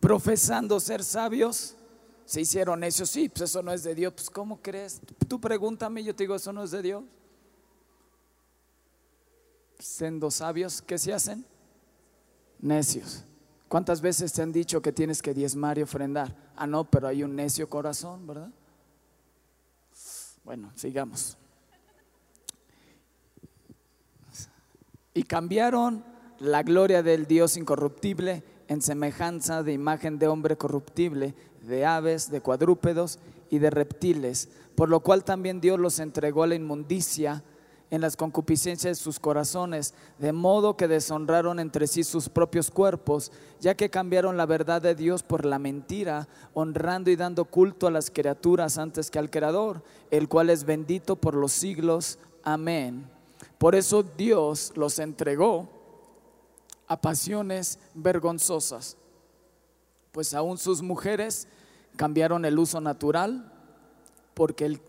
[0.00, 1.75] profesando ser sabios,
[2.26, 4.12] se hicieron necios, sí, pues eso no es de Dios.
[4.12, 5.00] Pues ¿cómo crees?
[5.28, 7.04] Tú pregúntame, yo te digo, eso no es de Dios.
[9.78, 11.46] Siendo sabios, ¿qué se hacen?
[12.58, 13.22] Necios.
[13.68, 16.34] ¿Cuántas veces te han dicho que tienes que diezmar y ofrendar?
[16.56, 18.50] Ah, no, pero hay un necio corazón, ¿verdad?
[20.42, 21.36] Bueno, sigamos.
[25.14, 26.04] Y cambiaron
[26.40, 31.34] la gloria del Dios incorruptible en semejanza de imagen de hombre corruptible,
[31.66, 33.18] de aves, de cuadrúpedos
[33.50, 37.42] y de reptiles, por lo cual también Dios los entregó a la inmundicia
[37.90, 43.30] en las concupiscencias de sus corazones, de modo que deshonraron entre sí sus propios cuerpos,
[43.60, 47.92] ya que cambiaron la verdad de Dios por la mentira, honrando y dando culto a
[47.92, 52.18] las criaturas antes que al Creador, el cual es bendito por los siglos.
[52.42, 53.08] Amén.
[53.58, 55.68] Por eso Dios los entregó
[56.88, 58.96] a pasiones vergonzosas,
[60.12, 61.46] pues aún sus mujeres
[61.96, 63.52] cambiaron el uso natural
[64.34, 64.80] porque el,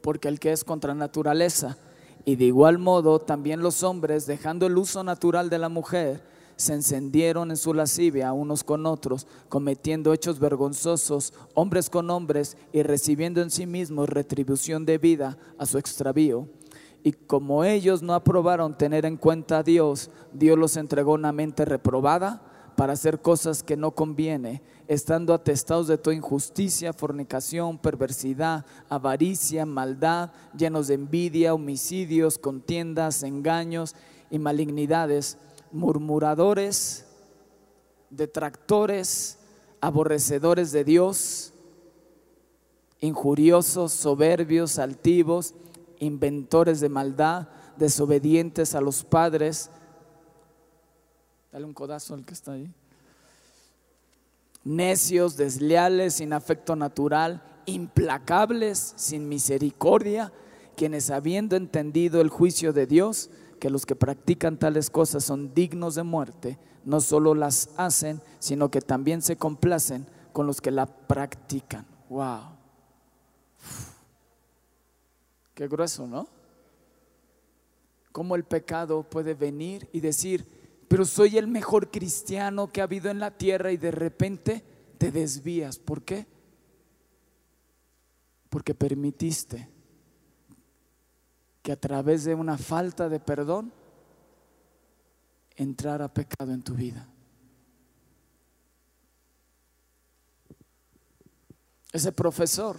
[0.00, 1.76] porque el que es contra naturaleza.
[2.24, 6.22] Y de igual modo también los hombres, dejando el uso natural de la mujer,
[6.56, 12.82] se encendieron en su lascivia unos con otros, cometiendo hechos vergonzosos, hombres con hombres, y
[12.82, 16.48] recibiendo en sí mismos retribución de vida a su extravío.
[17.02, 21.66] Y como ellos no aprobaron tener en cuenta a Dios, Dios los entregó una mente
[21.66, 29.64] reprobada para hacer cosas que no conviene, estando atestados de toda injusticia, fornicación, perversidad, avaricia,
[29.66, 33.94] maldad, llenos de envidia, homicidios, contiendas, engaños
[34.30, 35.38] y malignidades,
[35.72, 37.06] murmuradores,
[38.10, 39.38] detractores,
[39.80, 41.52] aborrecedores de Dios,
[43.00, 45.54] injuriosos, soberbios, altivos
[45.98, 49.70] inventores de maldad, desobedientes a los padres.
[51.54, 52.68] Dale un codazo al que está ahí.
[54.64, 60.32] Necios, desleales, sin afecto natural, implacables, sin misericordia,
[60.76, 63.30] quienes habiendo entendido el juicio de Dios,
[63.60, 68.68] que los que practican tales cosas son dignos de muerte, no solo las hacen, sino
[68.68, 71.86] que también se complacen con los que la practican.
[72.08, 72.48] Wow.
[75.54, 76.26] Qué grueso, ¿no?
[78.10, 80.63] Cómo el pecado puede venir y decir,
[80.94, 84.62] pero soy el mejor cristiano que ha habido en la tierra y de repente
[84.96, 85.76] te desvías.
[85.76, 86.24] ¿Por qué?
[88.48, 89.68] Porque permitiste
[91.62, 93.72] que a través de una falta de perdón
[95.56, 97.08] entrara pecado en tu vida.
[101.92, 102.76] Ese profesor,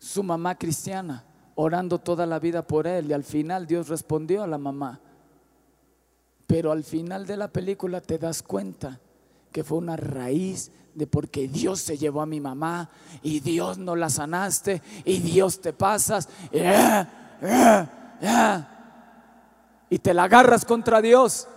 [0.00, 1.24] su mamá cristiana,
[1.54, 5.00] orando toda la vida por él y al final Dios respondió a la mamá.
[6.46, 9.00] Pero al final de la película te das cuenta
[9.52, 12.88] que fue una raíz de porque Dios se llevó a mi mamá
[13.22, 17.04] y Dios no la sanaste y Dios te pasas eh,
[17.40, 17.86] eh,
[18.20, 18.64] eh,
[19.90, 21.48] y te la agarras contra Dios.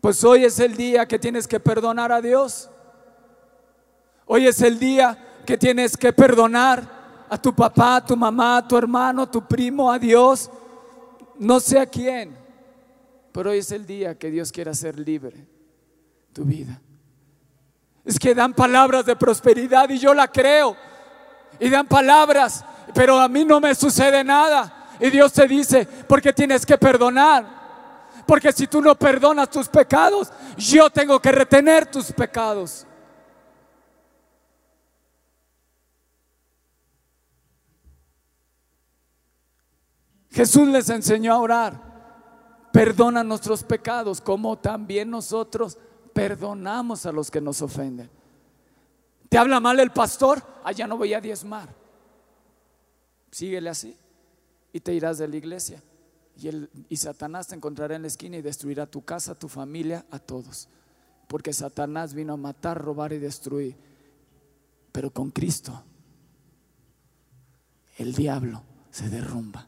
[0.00, 2.70] Pues hoy es el día que tienes que perdonar a Dios.
[4.26, 8.68] Hoy es el día que tienes que perdonar a tu papá, a tu mamá, a
[8.68, 10.50] tu hermano, a tu primo, a Dios,
[11.38, 12.45] no sé a quién.
[13.36, 15.46] Pero hoy es el día que Dios quiere hacer libre
[16.32, 16.80] tu vida.
[18.02, 20.74] Es que dan palabras de prosperidad y yo la creo.
[21.60, 22.64] Y dan palabras,
[22.94, 24.88] pero a mí no me sucede nada.
[24.98, 27.44] Y Dios te dice, porque tienes que perdonar.
[28.26, 32.86] Porque si tú no perdonas tus pecados, yo tengo que retener tus pecados.
[40.30, 41.85] Jesús les enseñó a orar.
[42.76, 45.78] Perdona nuestros pecados como también nosotros
[46.12, 48.10] perdonamos a los que nos ofenden.
[49.30, 50.42] ¿Te habla mal el pastor?
[50.62, 51.74] Allá ah, no voy a diezmar.
[53.30, 53.96] Síguele así
[54.74, 55.82] y te irás de la iglesia.
[56.36, 60.04] Y, el, y Satanás te encontrará en la esquina y destruirá tu casa, tu familia,
[60.10, 60.68] a todos.
[61.28, 63.74] Porque Satanás vino a matar, robar y destruir.
[64.92, 65.82] Pero con Cristo
[67.96, 69.66] el diablo se derrumba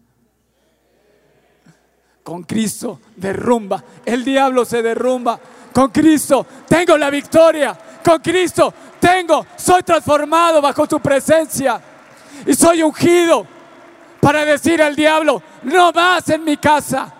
[2.29, 3.83] con Cristo derrumba.
[4.05, 5.41] El diablo se derrumba.
[5.73, 7.75] Con Cristo tengo la victoria.
[8.05, 11.81] Con Cristo tengo, soy transformado bajo tu presencia.
[12.47, 13.47] Y soy ungido
[14.21, 17.15] para decir al diablo, no más en mi casa.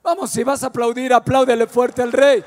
[0.00, 2.44] Vamos, si vas a aplaudir, apláudele fuerte al rey.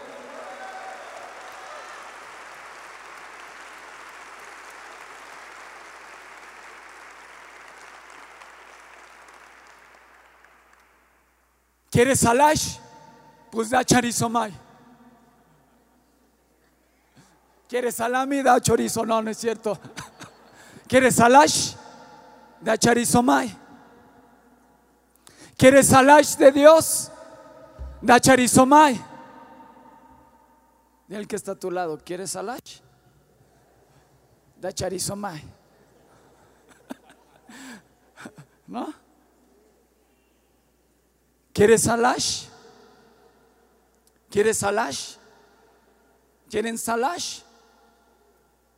[11.92, 12.78] ¿Quieres salash?
[13.52, 14.54] Pues da charizomay.
[17.68, 18.42] ¿Quieres salami?
[18.42, 19.06] Da chorizo.
[19.06, 19.78] No, no es cierto.
[20.88, 21.76] ¿Quieres salash?
[22.62, 23.58] Da charizomay.
[25.58, 27.12] ¿Quieres salash de Dios?
[28.02, 29.00] Da charizomay.
[31.10, 32.80] El que está a tu lado, ¿quieres salash?
[34.56, 35.42] Da charizomay.
[38.68, 39.01] ¿No?
[41.54, 42.46] ¿Quieres salash?
[44.30, 45.16] ¿Quieres salash?
[46.50, 47.42] ¿Quieren salash?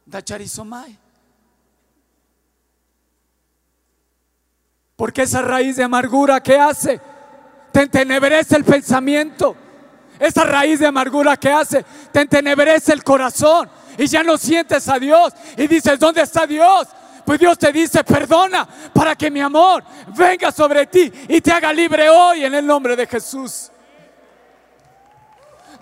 [0.05, 0.97] Dacharizomai.
[4.95, 6.99] Porque esa raíz de amargura, ¿qué hace?
[7.71, 9.55] Te entenebrece el pensamiento.
[10.19, 11.83] Esa raíz de amargura, ¿qué hace?
[12.11, 13.69] Te entenebrece el corazón.
[13.97, 15.33] Y ya no sientes a Dios.
[15.57, 16.87] Y dices, ¿dónde está Dios?
[17.25, 19.83] Pues Dios te dice, perdona para que mi amor
[20.15, 23.71] venga sobre ti y te haga libre hoy en el nombre de Jesús.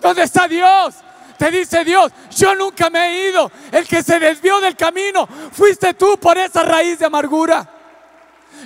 [0.00, 0.94] ¿Dónde está Dios?
[1.36, 3.50] Te dice Dios, yo nunca me he ido.
[3.72, 7.68] El que se desvió del camino, fuiste tú por esa raíz de amargura.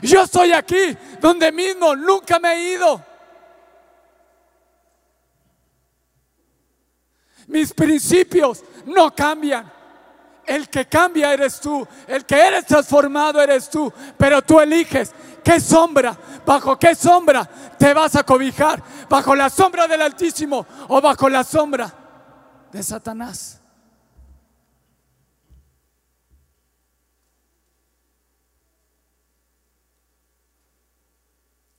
[0.03, 3.03] Yo estoy aquí, donde mismo, nunca me he ido.
[7.47, 9.76] Mis principios no cambian.
[10.47, 15.59] El que cambia eres tú, el que eres transformado eres tú, pero tú eliges qué
[15.59, 16.17] sombra,
[16.47, 17.45] bajo qué sombra
[17.77, 21.93] te vas a cobijar, bajo la sombra del Altísimo o bajo la sombra
[22.71, 23.61] de Satanás.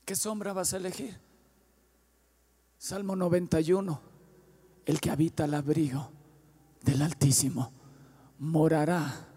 [0.03, 1.19] ¿Qué sombra vas a elegir?
[2.77, 4.01] Salmo 91,
[4.85, 6.11] el que habita el abrigo
[6.81, 7.76] del Altísimo
[8.39, 9.27] morará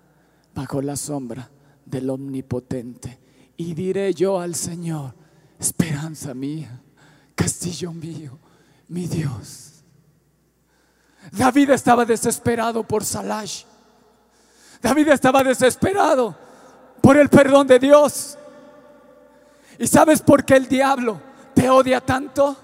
[0.55, 1.49] bajo la sombra
[1.85, 3.19] del Omnipotente.
[3.57, 5.15] Y diré yo al Señor,
[5.59, 6.81] esperanza mía,
[7.35, 8.39] castillo mío,
[8.89, 9.85] mi Dios.
[11.33, 13.65] David estaba desesperado por Salash.
[14.81, 16.37] David estaba desesperado
[17.03, 18.39] por el perdón de Dios.
[19.79, 21.21] ¿Y sabes por qué el diablo
[21.55, 22.57] te odia tanto?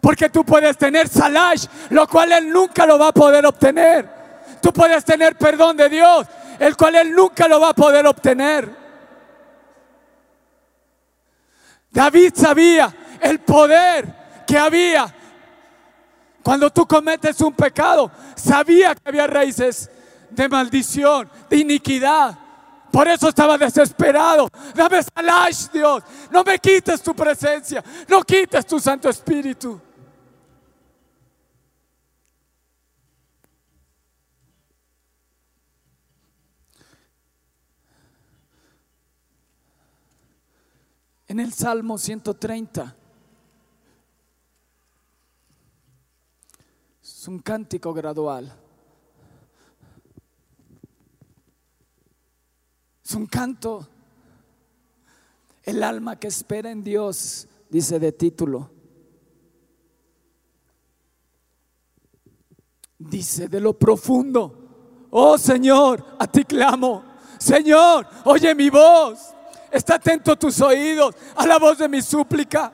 [0.00, 4.11] Porque tú puedes tener Salash, lo cual él nunca lo va a poder obtener.
[4.62, 6.26] Tú puedes tener perdón de Dios
[6.58, 8.70] el cual él nunca lo va a poder obtener.
[11.90, 15.12] David sabía el poder que había
[16.42, 18.10] cuando tú cometes un pecado.
[18.36, 19.90] Sabía que había raíces
[20.30, 22.38] de maldición, de iniquidad.
[22.90, 24.48] Por eso estaba desesperado.
[24.74, 26.02] Dame salash, Dios.
[26.30, 27.82] No me quites tu presencia.
[28.08, 29.80] No quites tu Santo Espíritu.
[41.32, 42.94] En el Salmo 130
[47.02, 48.54] es un cántico gradual.
[53.02, 53.88] Es un canto.
[55.62, 58.70] El alma que espera en Dios, dice de título.
[62.98, 67.02] Dice de lo profundo, oh Señor, a ti clamo.
[67.38, 69.32] Señor, oye mi voz.
[69.72, 72.70] Está atento a tus oídos, a la voz de mi súplica.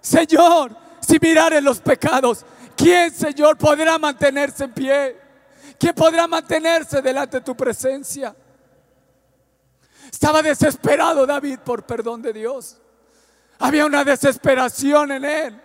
[0.00, 5.20] Señor, si mirare los pecados, ¿quién, Señor, podrá mantenerse en pie?
[5.78, 8.34] ¿Quién podrá mantenerse delante de tu presencia?
[10.10, 12.78] Estaba desesperado David por perdón de Dios.
[13.58, 15.60] Había una desesperación en él.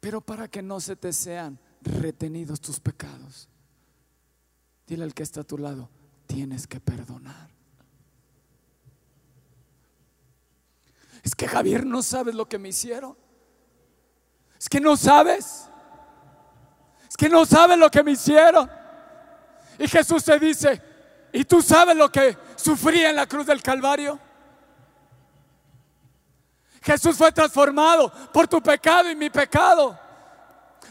[0.00, 3.48] Pero para que no se te sean retenidos tus pecados,
[4.86, 5.88] dile al que está a tu lado,
[6.34, 7.48] tienes que perdonar.
[11.22, 13.16] Es que Javier no sabes lo que me hicieron.
[14.58, 15.68] Es que no sabes.
[17.08, 18.68] Es que no sabes lo que me hicieron.
[19.78, 20.82] Y Jesús te dice,
[21.32, 24.18] ¿y tú sabes lo que sufrí en la cruz del Calvario?
[26.82, 29.96] Jesús fue transformado por tu pecado y mi pecado,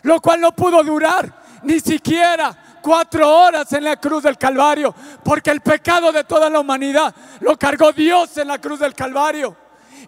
[0.03, 5.49] lo cual no pudo durar ni siquiera cuatro horas en la cruz del Calvario, porque
[5.49, 9.55] el pecado de toda la humanidad lo cargó Dios en la cruz del Calvario.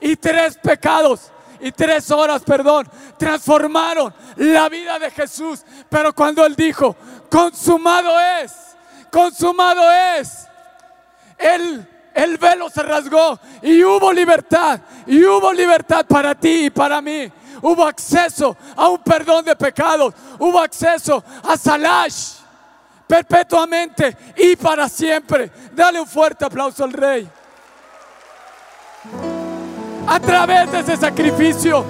[0.02, 5.64] Y tres pecados y tres horas, perdón, transformaron la vida de Jesús.
[5.90, 6.96] Pero cuando Él dijo,
[7.32, 8.52] consumado es,
[9.10, 10.46] consumado es,
[11.38, 17.02] el, el velo se rasgó y hubo libertad, y hubo libertad para ti y para
[17.02, 17.32] mí.
[17.62, 22.45] Hubo acceso a un perdón de pecados, hubo acceso a Salash
[23.08, 25.51] perpetuamente y para siempre.
[25.74, 27.30] Dale un fuerte aplauso al Rey.
[30.08, 31.84] A través de ese sacrificio,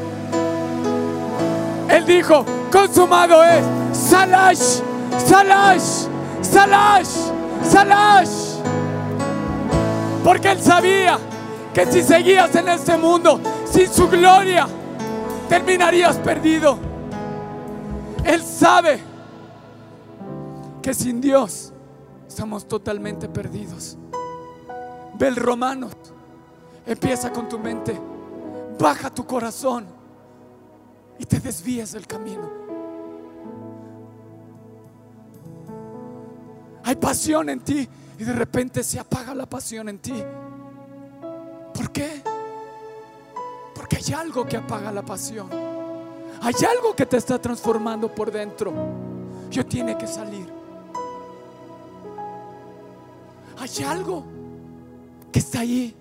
[1.90, 3.64] Él dijo, consumado es,
[3.94, 4.82] Salash,
[5.26, 6.08] Salash,
[6.42, 7.32] Salash,
[7.64, 8.30] Salash.
[10.24, 11.20] Porque Él sabía
[11.74, 13.40] que si seguías en este mundo
[13.70, 14.68] sin su gloria,
[15.50, 16.78] terminarías perdido.
[18.24, 19.15] Él sabe
[20.86, 21.74] que sin Dios
[22.28, 23.98] estamos totalmente perdidos.
[25.18, 25.90] Ve el romano,
[26.86, 28.00] empieza con tu mente,
[28.78, 29.88] baja tu corazón
[31.18, 32.48] y te desvíes del camino.
[36.84, 40.24] Hay pasión en ti y de repente se apaga la pasión en ti.
[41.74, 42.22] ¿Por qué?
[43.74, 45.50] Porque hay algo que apaga la pasión.
[46.44, 48.72] Hay algo que te está transformando por dentro.
[49.50, 50.65] Yo tiene que salir.
[53.58, 54.26] Hay algo
[55.32, 55.96] que está ahí.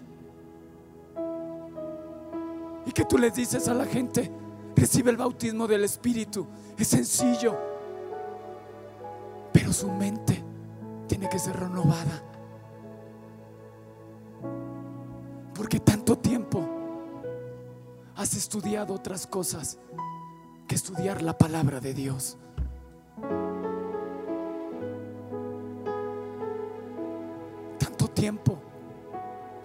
[2.87, 4.31] Y que tú les dices a la gente,
[4.77, 6.47] recibe el bautismo del Espíritu.
[6.77, 7.57] Es sencillo.
[9.53, 10.43] Pero su mente
[11.07, 12.23] tiene que ser renovada.
[15.55, 16.61] Porque tanto tiempo
[18.17, 19.79] has estudiado otras cosas
[20.67, 22.39] que estudiar la palabra de Dios.
[28.25, 28.59] Tiempo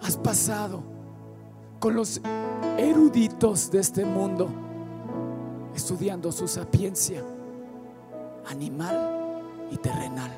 [0.02, 0.82] has pasado
[1.78, 2.20] con los
[2.76, 4.50] eruditos de este mundo
[5.74, 7.24] estudiando su sapiencia
[8.50, 9.40] animal
[9.70, 10.30] y terrenal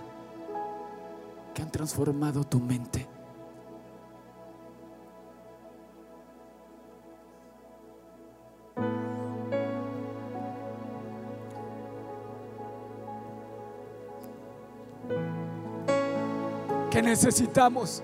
[1.53, 3.09] que han transformado tu mente.
[17.13, 18.03] Necesitamos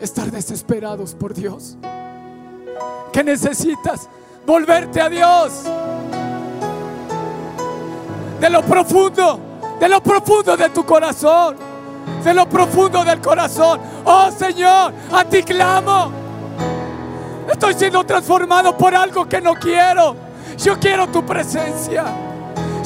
[0.00, 1.76] estar desesperados por Dios.
[3.12, 4.08] Que necesitas
[4.46, 5.64] volverte a Dios.
[8.40, 9.40] De lo profundo,
[9.80, 11.56] de lo profundo de tu corazón.
[12.22, 13.80] De lo profundo del corazón.
[14.04, 16.12] Oh Señor, a ti clamo.
[17.50, 20.14] Estoy siendo transformado por algo que no quiero.
[20.58, 22.04] Yo quiero tu presencia.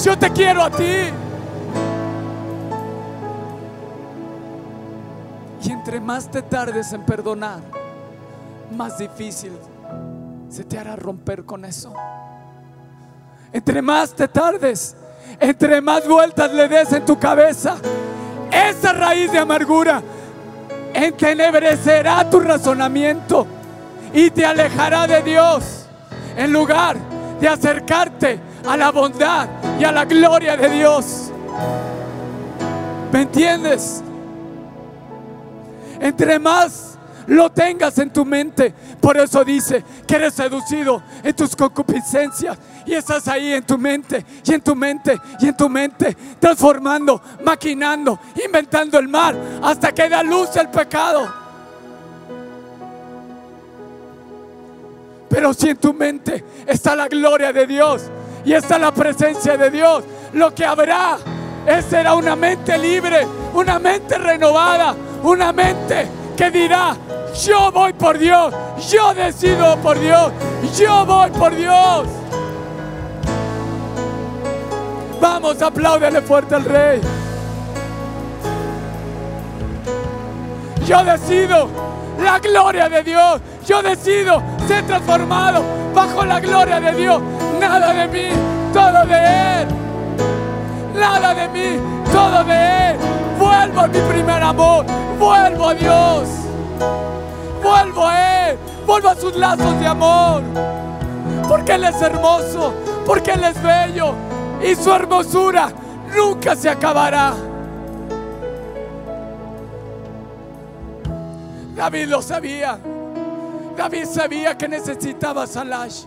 [0.02, 1.25] Yo te quiero a ti.
[5.86, 7.60] Entre más te tardes en perdonar,
[8.76, 9.52] más difícil
[10.48, 11.94] se te hará romper con eso.
[13.52, 14.96] Entre más te tardes,
[15.38, 17.76] entre más vueltas le des en tu cabeza,
[18.50, 20.02] esa raíz de amargura
[20.92, 23.46] entenebrecerá tu razonamiento
[24.12, 25.86] y te alejará de Dios
[26.36, 26.96] en lugar
[27.40, 31.30] de acercarte a la bondad y a la gloria de Dios.
[33.12, 34.02] ¿Me entiendes?
[36.00, 41.56] Entre más lo tengas en tu mente, por eso dice que eres seducido en tus
[41.56, 46.16] concupiscencias y estás ahí en tu mente y en tu mente y en tu mente,
[46.38, 51.46] transformando, maquinando, inventando el mal hasta que da luz el pecado.
[55.28, 58.04] Pero si en tu mente está la gloria de Dios
[58.44, 61.18] y está la presencia de Dios, lo que habrá
[61.66, 66.96] es será una mente libre, una mente renovada, una mente que dirá,
[67.44, 68.54] yo voy por Dios,
[68.90, 70.32] yo decido por Dios,
[70.78, 72.06] yo voy por Dios.
[75.20, 77.00] Vamos, apláudele fuerte al rey.
[80.86, 81.68] Yo decido
[82.22, 83.40] la gloria de Dios.
[83.66, 85.64] Yo decido ser transformado
[85.94, 87.20] bajo la gloria de Dios.
[87.60, 88.28] Nada de mí,
[88.72, 89.85] todo de Él.
[91.06, 91.80] Nada de mí,
[92.12, 92.96] todo de Él.
[93.38, 94.84] Vuelvo a mi primer amor.
[95.20, 96.28] Vuelvo a Dios.
[97.62, 98.58] Vuelvo a Él.
[98.84, 100.42] Vuelvo a sus lazos de amor.
[101.48, 102.74] Porque Él es hermoso.
[103.06, 104.14] Porque Él es bello.
[104.60, 105.68] Y su hermosura
[106.14, 107.34] nunca se acabará.
[111.76, 112.80] David lo sabía.
[113.76, 116.04] David sabía que necesitaba Salash.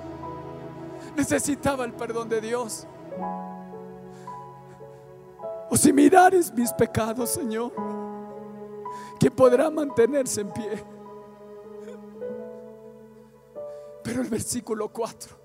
[1.16, 2.86] Necesitaba el perdón de Dios.
[5.70, 7.72] O si mirares mis pecados, Señor,
[9.20, 10.84] que podrá mantenerse en pie.
[14.04, 15.36] Pero el versículo 4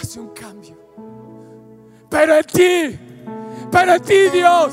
[0.00, 0.76] hace un cambio.
[2.10, 2.98] Pero en ti,
[3.70, 4.72] pero en ti, Dios,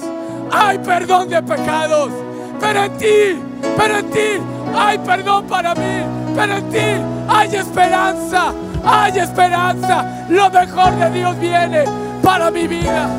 [0.52, 2.12] hay perdón de pecados.
[2.60, 3.42] Pero en ti,
[3.78, 4.42] pero en ti
[4.76, 6.04] hay perdón para mí.
[6.36, 8.54] Pero en ti hay esperanza,
[8.84, 10.26] hay esperanza.
[10.30, 11.86] Lo mejor de Dios viene
[12.22, 13.10] para mi vida.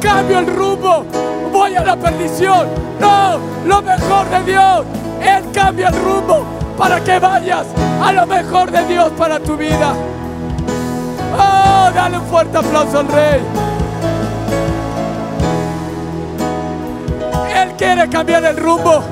[0.00, 1.04] Cambio el rumbo,
[1.52, 2.68] voy a la perdición.
[2.98, 4.84] No, lo mejor de Dios.
[5.20, 6.44] Él cambia el rumbo
[6.78, 7.66] para que vayas
[8.02, 9.94] a lo mejor de Dios para tu vida.
[11.38, 13.42] Oh, dale un fuerte aplauso al Rey.
[17.54, 19.02] Él quiere cambiar el rumbo.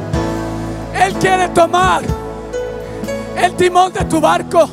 [0.94, 2.02] Él quiere tomar
[3.36, 4.68] el timón de tu barco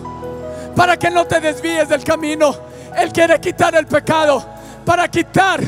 [0.76, 2.56] para que no te desvíes del camino.
[2.98, 4.44] Él quiere quitar el pecado
[4.86, 5.60] para quitar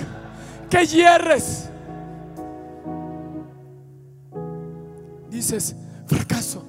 [0.69, 1.69] que hierres.
[5.29, 6.63] Dices, fracaso,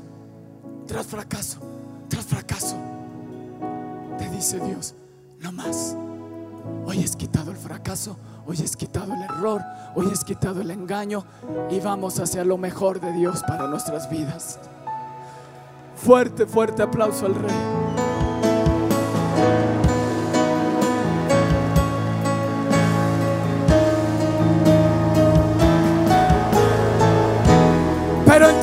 [0.87, 1.61] tras fracaso,
[2.09, 2.77] tras fracaso.
[4.19, 4.95] Te dice Dios,
[5.41, 5.97] no más.
[6.85, 9.63] Hoy es quitado el fracaso, hoy es quitado el error,
[9.95, 11.25] hoy es quitado el engaño
[11.71, 14.59] y vamos hacia lo mejor de Dios para nuestras vidas.
[15.97, 17.57] Fuerte, fuerte aplauso al Rey.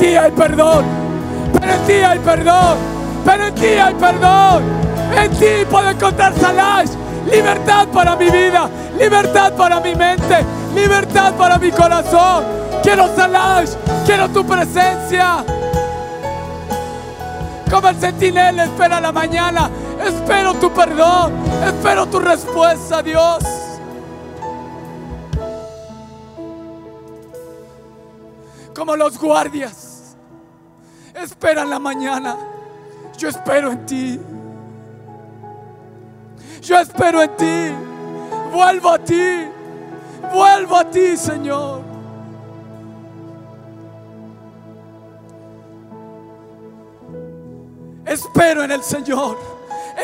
[0.05, 0.85] Ti hay perdón,
[1.59, 2.77] pero en ti hay perdón,
[3.25, 4.63] pero en ti hay perdón.
[5.17, 6.91] En ti puedo encontrar Salash,
[7.31, 10.45] libertad para mi vida, libertad para mi mente,
[10.75, 12.43] libertad para mi corazón.
[12.83, 13.71] Quiero Salash,
[14.05, 15.43] quiero tu presencia.
[17.71, 19.71] Como el centinela espera la mañana,
[20.05, 21.33] espero tu perdón,
[21.65, 23.43] espero tu respuesta, Dios.
[28.75, 29.84] Como los guardias
[31.25, 32.37] esperan la mañana,
[33.17, 34.19] yo espero en ti.
[36.61, 37.75] Yo espero en ti.
[38.51, 39.47] Vuelvo a ti.
[40.33, 41.81] Vuelvo a ti, Señor.
[48.05, 49.37] Espero en el Señor.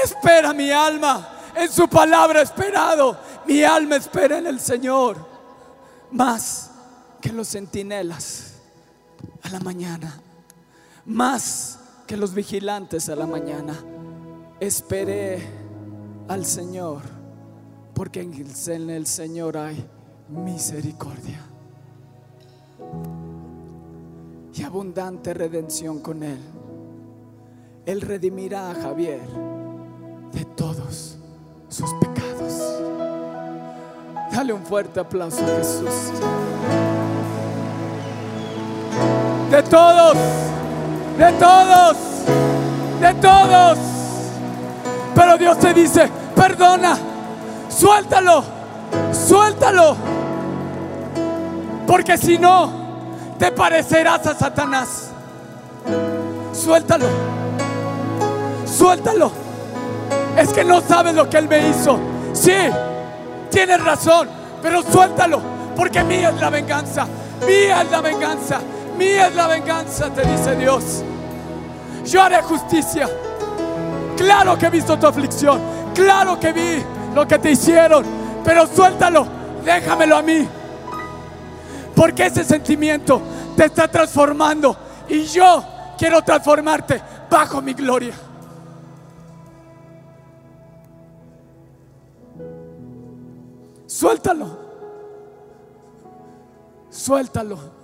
[0.04, 1.28] Espera mi alma.
[1.56, 3.18] En su palabra esperado.
[3.46, 5.18] Mi alma espera en el Señor.
[6.12, 6.70] Más
[7.20, 8.54] que los centinelas
[9.44, 10.22] a la mañana.
[11.06, 13.74] Más que los vigilantes a la mañana.
[14.60, 15.42] Esperé
[16.28, 17.02] al Señor,
[17.94, 19.86] porque en el, Señor hay
[20.30, 21.40] misericordia
[24.54, 26.40] y abundante redención con Él.
[27.86, 29.22] Él redimirá a Javier
[30.32, 31.18] de todos
[31.68, 32.82] sus pecados.
[34.32, 36.12] Dale un fuerte aplauso a Jesús.
[39.52, 40.16] de todos,
[41.22, 41.98] de todos,
[43.00, 43.78] de todos.
[45.14, 46.98] Pero Dios te dice, perdona,
[47.70, 48.44] suéltalo,
[49.28, 49.96] suéltalo.
[51.86, 52.72] Porque si no,
[53.38, 55.10] te parecerás a Satanás.
[56.54, 57.06] Suéltalo,
[58.66, 59.32] suéltalo.
[60.36, 62.00] Es que no sabes lo que Él me hizo.
[62.34, 62.56] Sí,
[63.52, 64.28] tienes razón,
[64.64, 65.40] pero suéltalo,
[65.76, 67.06] porque mía es la venganza,
[67.46, 68.60] mía es la venganza,
[68.98, 71.04] mía es la venganza, te dice Dios.
[72.06, 73.10] Yo haré justicia.
[74.18, 75.60] Claro que he visto tu aflicción,
[75.96, 76.84] claro que vi
[77.16, 78.06] lo que te hicieron,
[78.44, 79.26] pero suéltalo,
[79.66, 80.48] déjamelo a mí.
[81.96, 83.22] Porque ese sentimiento
[83.56, 84.78] te está transformando
[85.10, 85.64] y yo
[85.98, 88.14] quiero transformarte bajo mi gloria.
[93.88, 94.58] Suéltalo.
[96.90, 97.81] Suéltalo.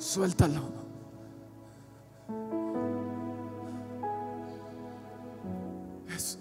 [0.00, 0.62] Suéltalo.
[6.16, 6.38] Eso.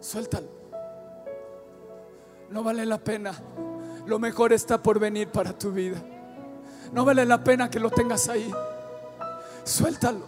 [0.00, 0.46] Suéltalo.
[2.50, 3.34] No vale la pena.
[4.06, 6.00] Lo mejor está por venir para tu vida.
[6.92, 8.48] No vale la pena que lo tengas ahí.
[9.64, 10.26] Suéltalo.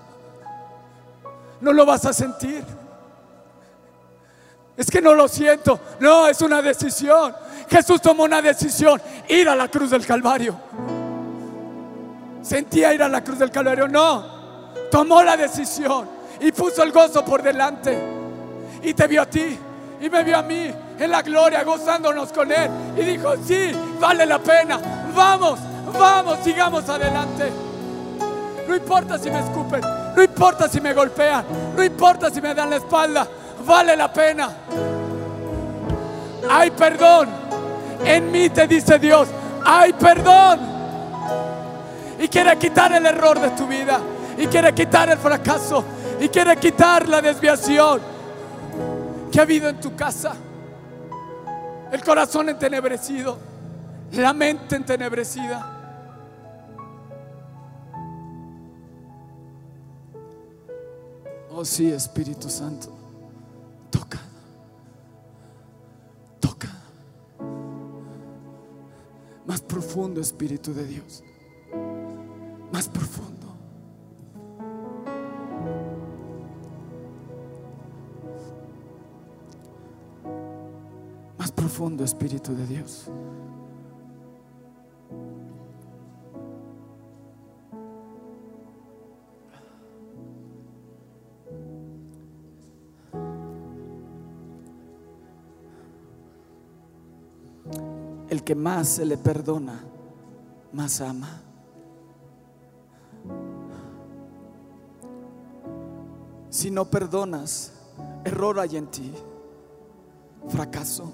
[1.60, 2.64] No lo vas a sentir.
[4.76, 5.78] Es que no lo siento.
[6.00, 7.32] No, es una decisión.
[7.70, 9.00] Jesús tomó una decisión.
[9.28, 10.56] Ir a la cruz del Calvario.
[12.46, 13.88] Sentía ir a la cruz del Calvario.
[13.88, 14.24] No.
[14.90, 16.08] Tomó la decisión.
[16.40, 17.98] Y puso el gozo por delante.
[18.82, 19.58] Y te vio a ti.
[20.00, 20.70] Y me vio a mí.
[20.98, 22.70] En la gloria, gozándonos con Él.
[22.96, 24.78] Y dijo, sí, vale la pena.
[25.14, 25.58] Vamos,
[25.98, 27.50] vamos, sigamos adelante.
[28.68, 29.80] No importa si me escupen.
[30.14, 31.44] No importa si me golpean.
[31.74, 33.26] No importa si me dan la espalda
[33.66, 34.48] vale la pena.
[36.48, 37.28] Hay perdón.
[38.04, 39.28] En mí te dice Dios,
[39.64, 40.75] hay perdón.
[42.18, 44.00] Y quiere quitar el error de tu vida.
[44.38, 45.84] Y quiere quitar el fracaso.
[46.20, 48.00] Y quiere quitar la desviación
[49.30, 50.34] que ha habido en tu casa.
[51.92, 53.38] El corazón entenebrecido.
[54.12, 55.76] La mente entenebrecida.
[61.50, 62.88] Oh sí, Espíritu Santo.
[63.90, 64.18] Toca.
[66.38, 66.68] Toca.
[69.46, 71.22] Más profundo, Espíritu de Dios.
[72.76, 73.46] Más profundo.
[81.38, 83.10] Más profundo, Espíritu de Dios.
[98.28, 99.82] El que más se le perdona,
[100.74, 101.45] más ama.
[106.48, 107.72] Si no perdonas,
[108.24, 109.12] error hay en ti.
[110.48, 111.12] Fracaso,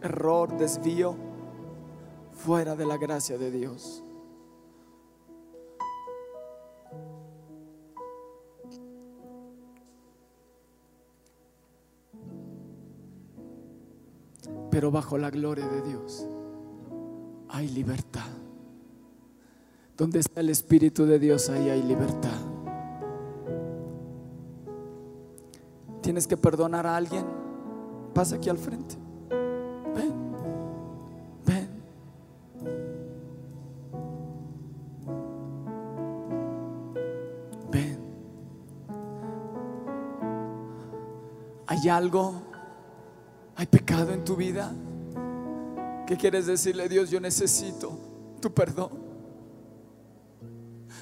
[0.00, 1.16] error, desvío,
[2.32, 4.02] fuera de la gracia de Dios.
[14.70, 16.26] Pero bajo la gloria de Dios
[17.50, 18.26] hay libertad.
[19.96, 22.51] Donde está el Espíritu de Dios, ahí hay libertad.
[26.02, 27.24] Tienes que perdonar a alguien.
[28.12, 28.96] Pasa aquí al frente.
[29.94, 30.12] Ven.
[31.46, 31.68] Ven.
[37.70, 37.98] Ven.
[41.68, 42.42] ¿Hay algo?
[43.56, 44.72] ¿Hay pecado en tu vida?
[46.06, 47.10] ¿Qué quieres decirle, Dios?
[47.10, 47.96] Yo necesito
[48.40, 48.90] tu perdón.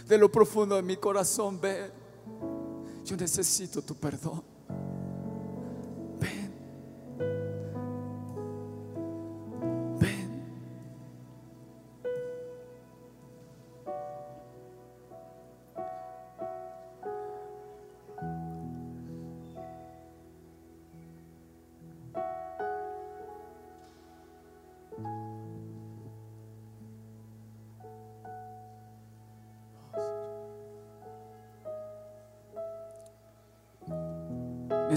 [0.06, 1.90] De lo profundo de mi corazón, ven.
[3.04, 4.49] Yo necesito tu perdón.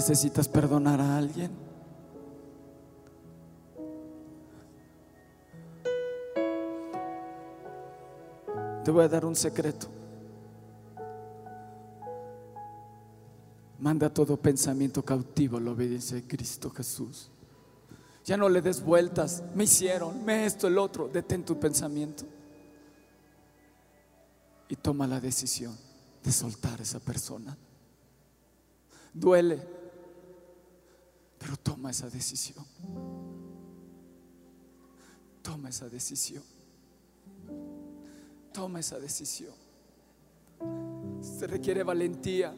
[0.06, 1.50] ¿Necesitas perdonar a alguien?
[8.84, 9.86] Te voy a dar un secreto.
[13.78, 17.30] Manda todo pensamiento cautivo la obediencia de Cristo Jesús.
[18.26, 19.42] Ya no le des vueltas.
[19.54, 21.08] Me hicieron, me esto, el otro.
[21.08, 22.24] Detén tu pensamiento.
[24.68, 25.74] Y toma la decisión
[26.22, 27.56] de soltar a esa persona.
[29.14, 29.83] Duele,
[31.64, 32.64] toma esa decisión.
[35.42, 36.44] Toma esa decisión.
[38.52, 39.52] Toma esa decisión.
[41.20, 42.54] Se requiere valentía.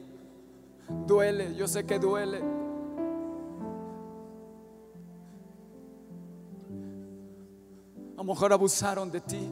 [1.07, 2.43] Duele, yo sé que duele.
[8.13, 9.49] A lo mejor abusaron de ti.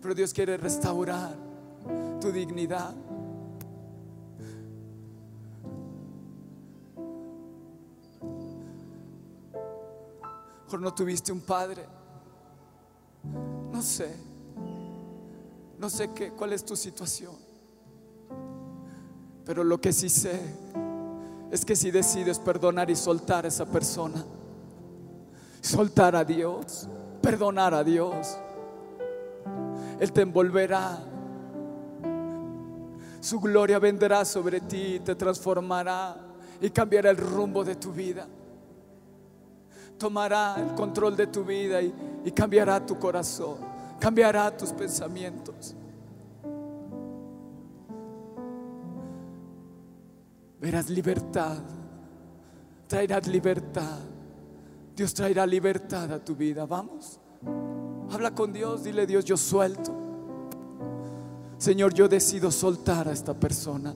[0.00, 1.36] Pero Dios quiere restaurar
[2.20, 2.94] tu dignidad.
[10.70, 11.84] Mejor no tuviste un padre.
[13.72, 14.14] No sé.
[15.76, 17.34] No sé qué, cuál es tu situación.
[19.44, 20.40] Pero lo que sí sé
[21.50, 24.24] es que si decides perdonar y soltar a esa persona,
[25.60, 26.86] soltar a Dios,
[27.20, 28.38] perdonar a Dios,
[29.98, 31.00] Él te envolverá.
[33.18, 36.14] Su gloria vendrá sobre ti, te transformará
[36.60, 38.28] y cambiará el rumbo de tu vida.
[40.00, 41.94] Tomará el control de tu vida y,
[42.24, 43.58] y cambiará tu corazón,
[44.00, 45.76] cambiará tus pensamientos.
[50.58, 51.58] Verás libertad,
[52.86, 53.98] traerás libertad.
[54.96, 56.66] Dios traerá libertad a tu vida.
[56.66, 57.18] Vamos,
[58.10, 59.94] habla con Dios, dile Dios, yo suelto.
[61.56, 63.94] Señor, yo decido soltar a esta persona.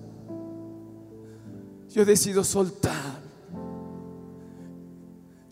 [1.91, 3.04] Yo decido soltar.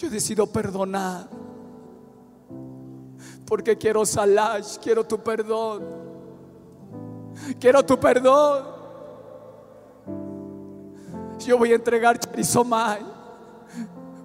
[0.03, 1.28] Yo decido perdonar.
[3.46, 5.84] Porque quiero salash, quiero tu perdón.
[7.61, 8.64] Quiero tu perdón.
[11.46, 13.00] Yo voy a entregar charizomai.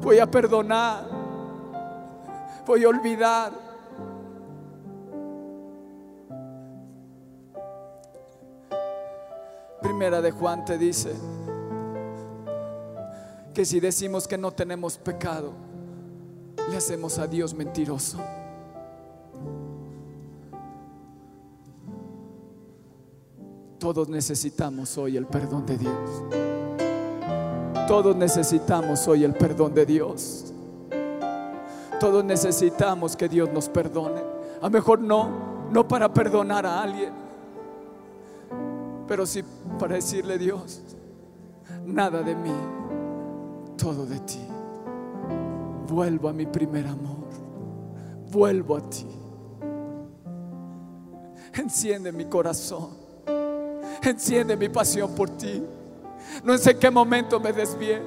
[0.01, 1.05] Voy a perdonar.
[2.65, 3.51] Voy a olvidar.
[9.79, 11.13] Primera de Juan te dice
[13.53, 15.66] que si decimos que no tenemos pecado,
[16.69, 18.17] le hacemos a Dios mentiroso.
[23.79, 26.23] Todos necesitamos hoy el perdón de Dios.
[27.87, 30.53] Todos necesitamos hoy el perdón de Dios.
[31.99, 34.21] Todos necesitamos que Dios nos perdone.
[34.61, 35.29] A mejor no,
[35.71, 37.13] no para perdonar a alguien,
[39.07, 39.43] pero sí
[39.79, 40.81] para decirle Dios,
[41.85, 42.53] nada de mí,
[43.77, 44.56] todo de ti.
[45.87, 47.27] Vuelvo a mi primer amor,
[48.29, 49.07] vuelvo a ti.
[51.53, 52.89] Enciende mi corazón,
[54.03, 55.63] enciende mi pasión por ti.
[56.43, 58.01] No sé en qué momento me desvié.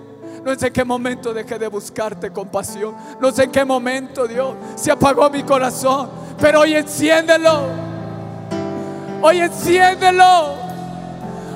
[0.45, 2.95] No sé en qué momento dejé de buscarte con pasión.
[3.21, 6.09] No sé en qué momento, Dios, se apagó mi corazón.
[6.39, 7.63] Pero hoy enciéndelo.
[9.23, 10.55] Hoy enciéndelo.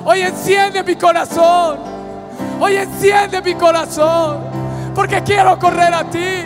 [0.05, 1.79] Hoy enciende mi corazón.
[2.59, 4.54] Hoy enciende mi corazón.
[4.95, 6.45] Porque quiero correr a ti.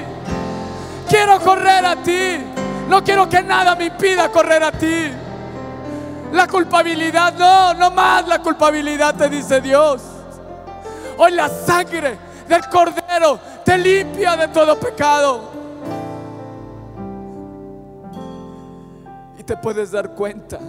[1.08, 2.38] Quiero correr a ti.
[2.89, 5.12] No quiero que nada me impida correr a ti.
[6.34, 10.02] La culpabilidad, no, no más la culpabilidad, te dice Dios.
[11.18, 15.52] Hoy la sangre del cordero te limpia de todo pecado.
[19.38, 20.60] Y te puedes dar cuenta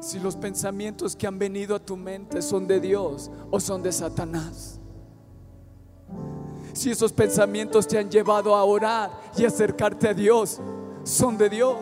[0.00, 3.92] si los pensamientos que han venido a tu mente son de Dios o son de
[3.92, 4.81] Satanás.
[6.72, 10.60] Si esos pensamientos te han llevado a orar y acercarte a Dios,
[11.04, 11.78] son de Dios.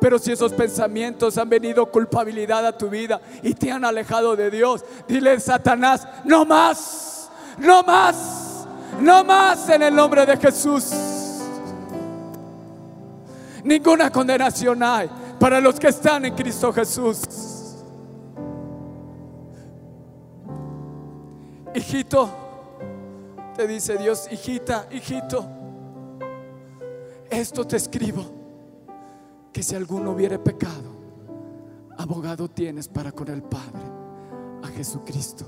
[0.00, 4.50] Pero si esos pensamientos han venido culpabilidad a tu vida y te han alejado de
[4.50, 8.66] Dios, dile Satanás, no más, no más,
[9.00, 10.92] no más en el nombre de Jesús.
[13.64, 15.10] Ninguna condenación hay
[15.40, 17.20] para los que están en Cristo Jesús.
[21.74, 22.45] Hijito,
[23.56, 25.48] te dice Dios, hijita, hijito,
[27.30, 28.24] esto te escribo
[29.50, 30.94] que si alguno hubiere pecado,
[31.96, 33.82] abogado tienes para con el Padre,
[34.62, 35.46] a Jesucristo,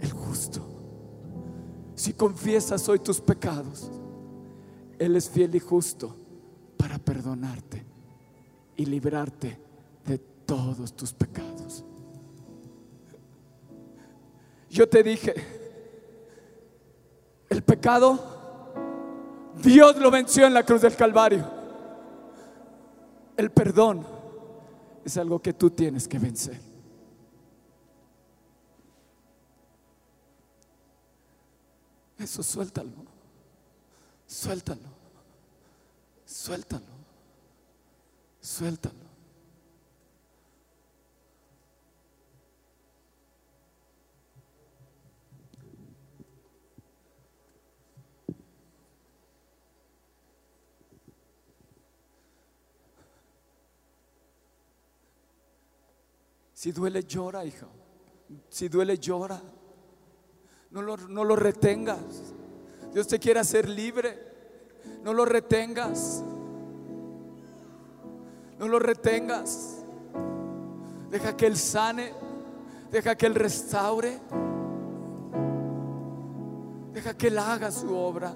[0.00, 0.60] el justo.
[1.94, 3.88] Si confiesas hoy tus pecados,
[4.98, 6.16] Él es fiel y justo
[6.76, 7.86] para perdonarte
[8.76, 9.58] y librarte
[10.04, 11.84] de todos tus pecados.
[14.70, 15.57] Yo te dije,
[17.48, 18.18] el pecado,
[19.62, 21.44] Dios lo venció en la cruz del Calvario.
[23.36, 24.06] El perdón
[25.04, 26.60] es algo que tú tienes que vencer.
[32.18, 32.90] Eso suéltalo.
[34.26, 34.80] Suéltalo.
[36.26, 36.98] Suéltalo.
[38.40, 39.07] Suéltalo.
[56.58, 57.68] Si duele, llora, hija.
[58.48, 59.40] Si duele, llora.
[60.72, 62.34] No lo, no lo retengas.
[62.92, 64.18] Dios te quiere hacer libre.
[65.04, 66.20] No lo retengas.
[68.58, 69.84] No lo retengas.
[71.12, 72.12] Deja que Él sane.
[72.90, 74.18] Deja que Él restaure.
[76.92, 78.34] Deja que Él haga su obra.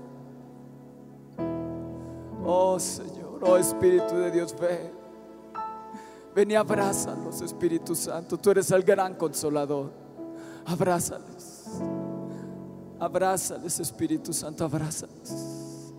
[2.45, 5.02] Oh Señor, oh Espíritu de Dios, ve.
[6.35, 8.39] Ven y abrázalos, Espíritu Santo.
[8.39, 9.93] Tú eres el gran consolador.
[10.65, 11.67] Abrázales.
[12.99, 14.65] Abrázales, Espíritu Santo.
[14.65, 15.93] Abrázales.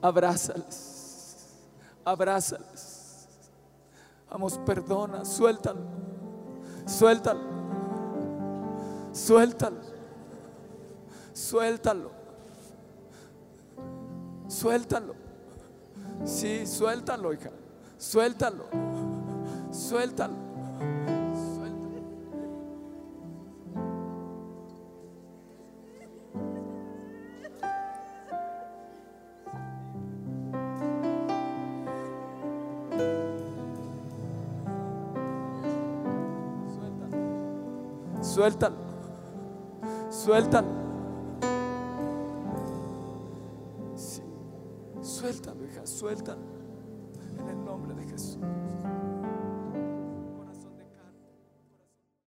[0.00, 1.36] Abrázales.
[2.04, 3.28] Abrázales.
[4.30, 5.24] Vamos, perdona.
[5.24, 5.80] Suéltalo.
[6.86, 7.40] Suéltalo.
[9.12, 9.80] Suéltalo.
[11.32, 12.10] Suéltalo.
[14.48, 15.14] Suéltalo.
[16.24, 17.50] Sí, suéltalo, hija.
[17.98, 18.64] Suéltalo.
[19.72, 20.34] Suéltalo.
[21.34, 21.90] Suéltalo.
[38.22, 38.76] Suéltalo.
[40.10, 40.68] Suéltalo.
[43.96, 44.22] Sí.
[45.02, 46.59] Suéltalo, hija, suéltalo.